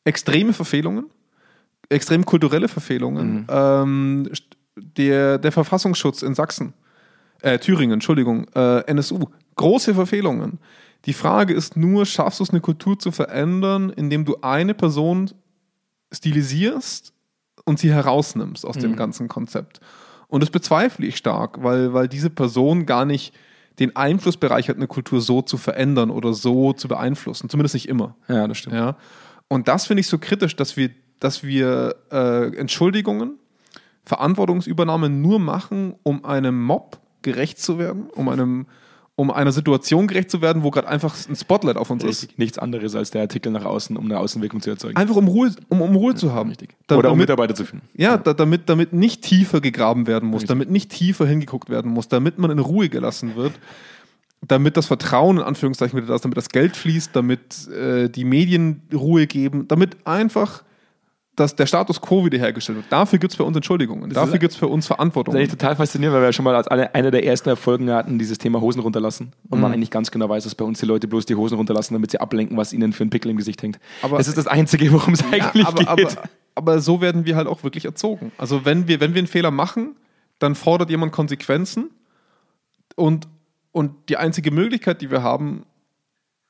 [0.04, 1.06] Extreme Verfehlungen,
[1.88, 3.46] extrem kulturelle Verfehlungen.
[3.48, 4.42] Ähm, st-
[4.76, 6.74] der, der Verfassungsschutz in Sachsen,
[7.42, 9.26] äh, Thüringen, Entschuldigung, äh, NSU,
[9.56, 10.58] große Verfehlungen.
[11.04, 15.30] Die Frage ist nur, schaffst du es, eine Kultur zu verändern, indem du eine Person
[16.12, 17.12] stilisierst
[17.64, 19.80] und sie herausnimmst aus dem ganzen Konzept.
[20.28, 23.34] Und das bezweifle ich stark, weil, weil diese Person gar nicht
[23.78, 27.48] den Einflussbereich hat, eine Kultur so zu verändern oder so zu beeinflussen.
[27.48, 28.16] Zumindest nicht immer.
[28.28, 28.76] Ja, das stimmt.
[28.76, 28.96] Ja.
[29.48, 30.90] Und das finde ich so kritisch, dass wir,
[31.20, 33.38] dass wir äh, Entschuldigungen,
[34.04, 38.66] Verantwortungsübernahme nur machen, um einem Mob gerecht zu werden, um einem
[39.14, 42.22] um einer Situation gerecht zu werden, wo gerade einfach ein Spotlight auf uns ist.
[42.22, 42.38] Richtig.
[42.38, 44.96] Nichts anderes als der Artikel nach außen, um eine Außenwirkung zu erzeugen.
[44.96, 46.48] Einfach um Ruhe, um, um Ruhe zu haben.
[46.48, 46.70] Richtig.
[46.86, 47.86] Oder um damit, Mitarbeiter zu finden.
[47.94, 50.48] ja, da, damit, damit nicht tiefer gegraben werden muss, Richtig.
[50.48, 53.52] damit nicht tiefer hingeguckt werden muss, damit man in Ruhe gelassen wird,
[54.40, 58.24] damit das Vertrauen in Anführungszeichen wieder da ist, damit das Geld fließt, damit äh, die
[58.24, 60.64] Medien Ruhe geben, damit einfach
[61.34, 62.86] dass der Status quo wiederhergestellt wird.
[62.92, 64.10] Dafür gibt es bei uns Entschuldigungen.
[64.10, 65.32] Dafür ist- gibt es bei uns Verantwortung.
[65.32, 67.48] Das ist eigentlich total faszinierend, weil wir ja schon mal als eine, eine der ersten
[67.48, 69.32] Erfolgen hatten, dieses Thema Hosen runterlassen.
[69.48, 71.94] Und man eigentlich ganz genau weiß, dass bei uns die Leute bloß die Hosen runterlassen,
[71.94, 73.78] damit sie ablenken, was ihnen für ein Pickel im Gesicht hängt.
[74.02, 76.18] Aber- das ist das Einzige, worum es Ja, eigentlich aber, geht.
[76.18, 78.30] aber, aber so werden wir halt auch wirklich erzogen.
[78.36, 79.96] Also wenn wir, wenn wir einen Fehler machen,
[80.38, 81.90] dann fordert jemand Konsequenzen
[82.96, 83.26] und,
[83.72, 85.64] und die einzige Möglichkeit, die wir haben,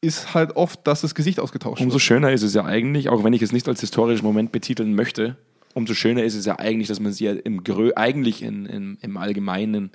[0.02, 2.02] ist halt oft, dass das Gesicht ausgetauscht Umso wird.
[2.02, 5.36] schöner ist es ja eigentlich, auch wenn ich es nicht als historischen Moment betiteln möchte,
[5.74, 8.98] umso schöner ist es ja eigentlich, dass man sie ja im Grö eigentlich in, in,
[9.00, 9.92] im Allgemeinen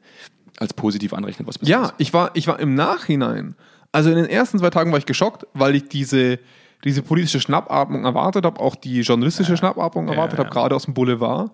[0.59, 3.55] als positiv anrechnet, was Ja, ich war, ich war im Nachhinein,
[3.91, 6.39] also in den ersten zwei Tagen war ich geschockt, weil ich diese,
[6.85, 10.45] diese politische Schnappatmung erwartet habe, auch die journalistische Schnappatmung erwartet ja.
[10.45, 11.51] habe, gerade aus dem Boulevard.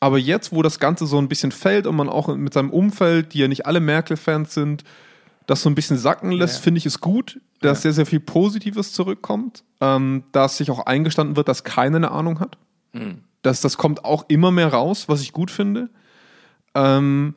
[0.00, 3.34] Aber jetzt, wo das Ganze so ein bisschen fällt und man auch mit seinem Umfeld,
[3.34, 4.84] die ja nicht alle Merkel-Fans sind,
[5.48, 6.62] das so ein bisschen sacken lässt, Ja.
[6.62, 11.34] finde ich es gut, dass sehr, sehr viel Positives zurückkommt, ähm, dass sich auch eingestanden
[11.36, 12.58] wird, dass keiner eine Ahnung hat.
[12.92, 13.22] Hm.
[13.42, 15.88] Das, das kommt auch immer mehr raus, was ich gut finde.
[16.74, 17.34] Ähm,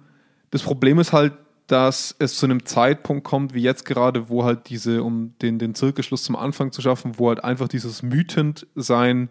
[0.51, 1.34] das Problem ist halt,
[1.68, 5.74] dass es zu einem Zeitpunkt kommt, wie jetzt gerade, wo halt diese, um den, den
[5.74, 9.30] Zirkelschluss zum Anfang zu schaffen, wo halt einfach dieses Mythendsein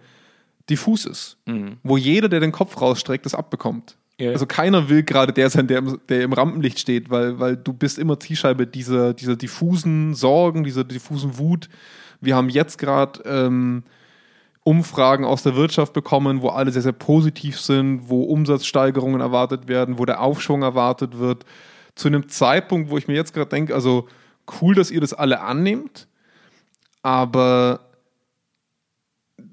[0.71, 1.37] diffus ist.
[1.83, 3.97] Wo jeder, der den Kopf rausstreckt, das abbekommt.
[4.21, 4.33] Ja.
[4.33, 7.73] Also keiner will gerade der sein, der im, der im Rampenlicht steht, weil, weil du
[7.73, 11.71] bist immer Zielscheibe dieser, dieser diffusen Sorgen, dieser diffusen Wut.
[12.21, 13.83] Wir haben jetzt gerade ähm,
[14.63, 19.99] Umfragen aus der Wirtschaft bekommen, wo alle sehr, sehr positiv sind, wo Umsatzsteigerungen erwartet werden,
[19.99, 21.47] wo der Aufschwung erwartet wird.
[21.95, 24.07] Zu einem Zeitpunkt, wo ich mir jetzt gerade denke, also
[24.61, 26.09] cool, dass ihr das alle annehmt,
[27.03, 27.89] aber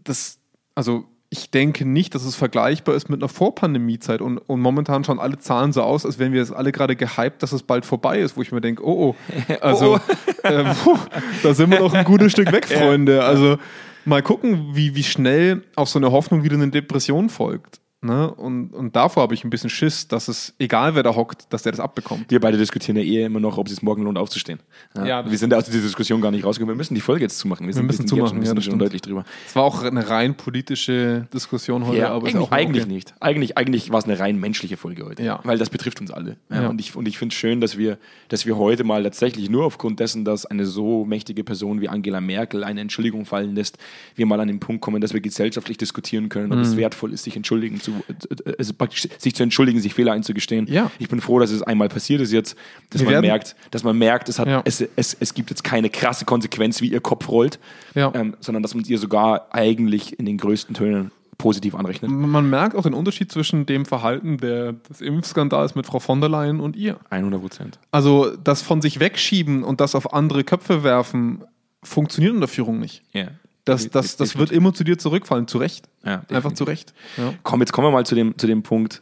[0.04, 0.40] das,
[0.76, 5.20] also ich denke nicht, dass es vergleichbar ist mit einer Vorpandemiezeit und, und momentan schauen
[5.20, 8.20] alle Zahlen so aus, als wären wir jetzt alle gerade gehypt, dass es bald vorbei
[8.20, 9.16] ist, wo ich mir denke, oh oh,
[9.62, 10.00] also
[10.48, 10.98] Äh, puh,
[11.44, 13.24] da sind wir noch ein gutes Stück weg, Freunde.
[13.24, 13.58] Also
[14.06, 17.80] mal gucken, wie, wie schnell auf so eine Hoffnung wieder eine Depression folgt.
[18.08, 18.34] Ne?
[18.34, 21.62] Und, und davor habe ich ein bisschen Schiss, dass es, egal wer da hockt, dass
[21.64, 22.32] der das abbekommt.
[22.32, 24.60] Wir beide diskutieren ja eh immer noch, ob es sich morgen lohnt, aufzustehen.
[24.96, 25.30] Ja.
[25.30, 26.74] wir sind ja aus dieser Diskussion gar nicht rausgekommen.
[26.74, 27.64] Wir müssen die Folge jetzt zumachen.
[27.66, 29.26] Wir, müssen wir sind jetzt zumachen, wir ja, sind das schon deutlich drüber.
[29.46, 32.94] Es war auch eine rein politische Diskussion heute, Ja, aber eigentlich, eigentlich okay.
[32.94, 33.14] nicht.
[33.20, 35.22] Eigentlich, eigentlich war es eine rein menschliche Folge heute.
[35.24, 35.40] Ja.
[35.44, 36.38] Weil das betrifft uns alle.
[36.50, 36.70] Ja, Ja.
[36.70, 37.98] Und ich, und ich finde es schön, dass wir,
[38.30, 42.22] dass wir heute mal tatsächlich nur aufgrund dessen, dass eine so mächtige Person wie Angela
[42.22, 43.78] Merkel eine Entschuldigung fallen lässt,
[44.16, 46.78] wir mal an den Punkt kommen, dass wir gesellschaftlich diskutieren können, ob es Mhm.
[46.78, 47.92] wertvoll ist, sich entschuldigen zu,
[48.58, 50.68] also praktisch sich zu entschuldigen, sich Fehler einzugestehen.
[50.68, 50.92] Ja.
[51.00, 52.56] Ich bin froh, dass es einmal passiert ist jetzt,
[52.90, 54.62] dass Wir man merkt, dass man merkt, es hat, Ja.
[54.66, 57.60] es, es, es gibt jetzt keine krasse Konsequenz, wie ihr Kopf rollt,
[57.96, 58.12] Ja.
[58.16, 62.10] ähm, sondern dass man ihr sogar eigentlich in den größten Tönen positiv anrechnet.
[62.10, 66.30] Man merkt auch den Unterschied zwischen dem Verhalten der, des Impfskandals mit Frau von der
[66.32, 66.98] Leyen und ihr.
[67.12, 67.80] 100 Prozent.
[67.92, 71.44] Also das von sich wegschieben und das auf andere Köpfe werfen,
[71.84, 73.04] funktioniert in der Führung nicht.
[73.14, 73.28] Ja.
[73.68, 75.90] Das, das, das wird immer zu dir zurückfallen, zu Recht.
[76.04, 76.94] Ja, Einfach zu Recht.
[77.18, 77.34] Ja.
[77.44, 79.02] Komm, jetzt kommen wir mal zu dem, zu dem Punkt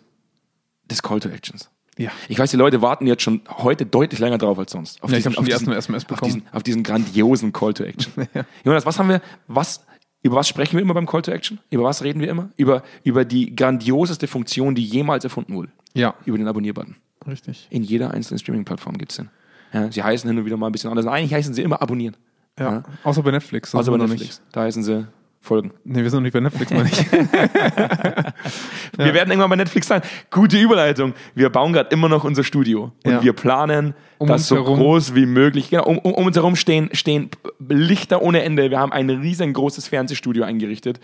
[0.90, 1.70] des Call to Actions.
[1.98, 2.12] Ja.
[2.28, 5.02] Ich weiß, die Leute warten jetzt schon heute deutlich länger drauf als sonst.
[5.02, 8.12] Auf Ja, schon auf die ersten SMS auf diesen, auf diesen grandiosen Call to Action.
[8.66, 9.86] Jonas, was haben wir, was,
[10.22, 11.60] über was sprechen wir immer beim Call to Action?
[11.70, 12.50] Über was reden wir immer?
[12.58, 15.70] Über, über die grandioseste Funktion, die jemals erfunden wurde.
[15.94, 16.98] Ja, Über den Abonnier-Button.
[17.28, 17.68] richtig.
[17.70, 19.30] In jeder einzelnen Streaming-Plattform gibt es den.
[19.72, 21.06] Ja, sie heißen hin und wieder mal ein bisschen anders.
[21.06, 22.18] Eigentlich heißen sie immer abonnieren.
[22.60, 22.72] Ja.
[22.72, 22.84] Ja.
[23.04, 23.74] Außer bei Netflix.
[23.76, 24.42] Also bei Netflix.
[24.52, 25.08] Da heißen sie
[25.42, 25.72] folgen.
[25.84, 27.12] Nee, wir sind noch nicht bei Netflix, meine ich.
[28.98, 30.02] Wir werden irgendwann bei Netflix sein.
[30.32, 31.14] Gute Überleitung.
[31.36, 32.92] Wir bauen gerade immer noch unser Studio.
[33.04, 33.22] Und Ja.
[33.24, 35.70] wir planen, Um das so herum- groß wie möglich.
[35.70, 37.30] Genau, um, um, um uns herum stehen, stehen
[37.68, 38.70] Lichter ohne Ende.
[38.72, 41.00] Wir haben ein riesengroßes Fernsehstudio eingerichtet.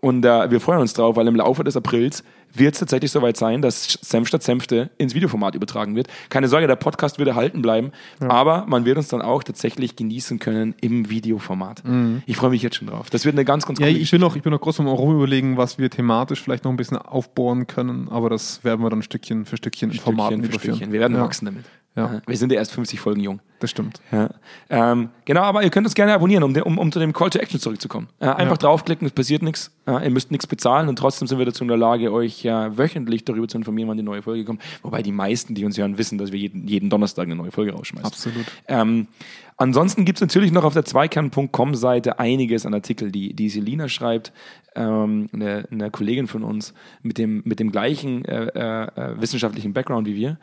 [0.00, 2.22] Und äh, wir freuen uns drauf, weil im Laufe des Aprils
[2.54, 6.06] wird es tatsächlich soweit sein, dass Senf statt Senfte ins Videoformat übertragen wird.
[6.30, 7.90] Keine Sorge, der Podcast wird erhalten bleiben,
[8.20, 11.82] aber man wird uns dann auch tatsächlich genießen können im Videoformat.
[12.26, 13.10] Ich freue mich jetzt schon drauf.
[13.10, 13.84] Das wird eine ganz, ganz Mhm.
[13.86, 16.40] ja, coole ich bin noch, ich bin noch groß am Rum überlegen, was wir thematisch
[16.40, 19.98] vielleicht noch ein bisschen aufbohren können, aber das werden wir dann Stückchen für Stückchen in
[19.98, 20.74] Formaten Stückchen für überführen.
[20.76, 20.92] Stückchen.
[20.92, 21.64] Wir werden ja, wachsen damit.
[21.96, 22.22] Ja.
[22.26, 23.40] Wir sind ja erst 50 Folgen jung.
[23.58, 24.00] Das stimmt.
[24.12, 24.30] Ja.
[24.70, 27.40] Ähm, genau, aber ihr könnt uns gerne abonnieren, um, um, um zu dem Call to
[27.40, 28.06] Action zurückzukommen.
[28.20, 28.68] Äh, einfach Ja.
[28.68, 29.72] draufklicken, es passiert nichts.
[29.88, 32.76] Äh, ihr müsst nichts bezahlen und trotzdem sind wir dazu in der Lage, euch äh,
[32.76, 34.60] wöchentlich darüber zu informieren, wann die neue Folge kommt.
[34.82, 37.72] Wobei die meisten, die uns hören, wissen, dass wir jeden, jeden Donnerstag eine neue Folge
[37.72, 38.06] rausschmeißen.
[38.06, 38.44] Absolut.
[38.66, 39.08] Ähm,
[39.56, 44.32] ansonsten gibt es natürlich noch auf der zweikern.com-Seite einiges an Artikeln, die, die Selina schreibt,
[44.74, 50.06] ähm, eine, eine Kollegin von uns mit dem, mit dem gleichen äh, äh, wissenschaftlichen Background
[50.06, 50.38] wie wir,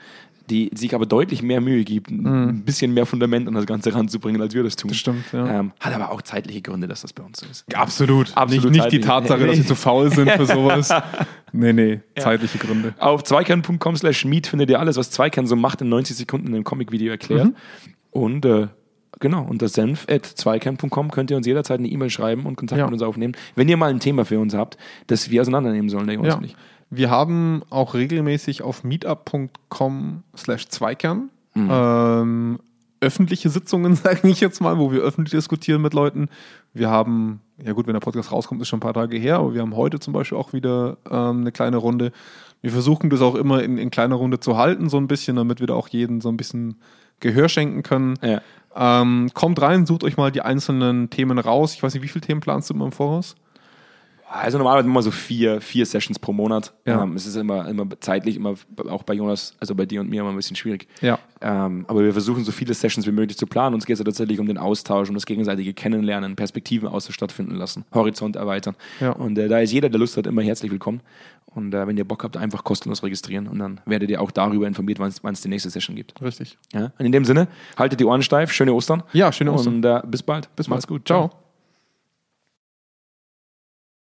[0.50, 4.42] die sich aber deutlich mehr Mühe gibt, ein bisschen mehr Fundament an das Ganze ranzubringen,
[4.42, 4.90] als wir das tun.
[4.90, 4.92] Mhm.
[4.92, 5.60] Das stimmt, ja.
[5.60, 7.66] Ähm, hat aber auch zeitliche Gründe, dass das bei uns so ist.
[7.76, 8.36] Absolut.
[8.36, 9.08] Absolut nicht, nicht die zeitlich.
[9.38, 9.48] Tatsache, Nee.
[9.48, 10.90] dass sie zu faul sind für sowas.
[11.58, 12.94] Nee, nee, zeitliche Gründe.
[13.00, 16.54] Auf zweikern.com slash meet findet ihr alles, was Zweikern so macht, in 90 Sekunden in
[16.54, 17.46] einem Comic-Video erklärt.
[17.46, 17.56] Mhm.
[18.12, 18.68] Und äh,
[19.22, 22.86] genau, unter senf.zweikern.com könnt ihr uns jederzeit eine E-Mail schreiben und Kontakt Ja.
[22.86, 24.78] mit uns aufnehmen, wenn ihr mal ein Thema für uns habt,
[25.08, 26.36] das wir auseinandernehmen sollen, der Ja.
[26.36, 26.58] und ich.
[26.90, 31.70] Wir haben auch regelmäßig auf meetup.com slash Zweikern Mhm.
[31.72, 32.60] ähm,
[33.00, 36.28] öffentliche Sitzungen, sage ich jetzt mal, wo wir öffentlich diskutieren mit Leuten.
[36.76, 39.54] Wir haben, ja gut, wenn der Podcast rauskommt, ist schon ein paar Tage her, aber
[39.54, 42.12] wir haben heute zum Beispiel auch wieder ähm, eine kleine Runde.
[42.62, 45.62] Wir versuchen das auch immer in, in kleiner Runde zu halten, so ein bisschen, damit
[45.62, 46.76] wir da auch jeden so ein bisschen
[47.22, 48.20] Gehör schenken können.
[48.22, 48.42] Ja.
[48.76, 51.74] Ähm, kommt rein, sucht euch mal die einzelnen Themen raus.
[51.74, 53.36] Ich weiß nicht, wie viele Themen planst du immer im Voraus?
[54.28, 56.74] Also normalerweise immer so vier, vier Sessions pro Monat.
[56.86, 57.04] Ja.
[57.04, 58.56] Ähm, es ist immer, immer zeitlich, immer
[58.90, 60.88] auch bei Jonas, also bei dir und mir immer ein bisschen schwierig.
[61.02, 61.20] Ja.
[61.42, 63.76] Ähm, aber wir versuchen so viele Sessions wie möglich zu planen.
[63.76, 67.56] Uns geht es ja tatsächlich um den Austausch, um das gegenseitige Kennenlernen, Perspektiven aus stattfinden
[67.56, 68.76] lassen, Horizont erweitern.
[69.00, 69.12] Ja.
[69.12, 71.02] Und äh, da ist jeder, der Lust hat, immer herzlich willkommen.
[71.46, 74.68] Und äh, wenn ihr Bock habt, einfach kostenlos registrieren und dann werdet ihr auch darüber
[74.68, 76.22] informiert, wann es die nächste Session gibt.
[76.22, 76.58] Richtig.
[76.74, 76.92] Ja?
[76.98, 77.48] Und in dem Sinne,
[77.78, 79.04] haltet die Ohren steif, schöne Ostern.
[79.14, 79.76] Ja, schöne Ostern.
[79.76, 80.54] Und äh, bis bald.
[80.56, 81.02] Bis Macht's bald.
[81.02, 81.08] gut.
[81.08, 81.45] Ciao.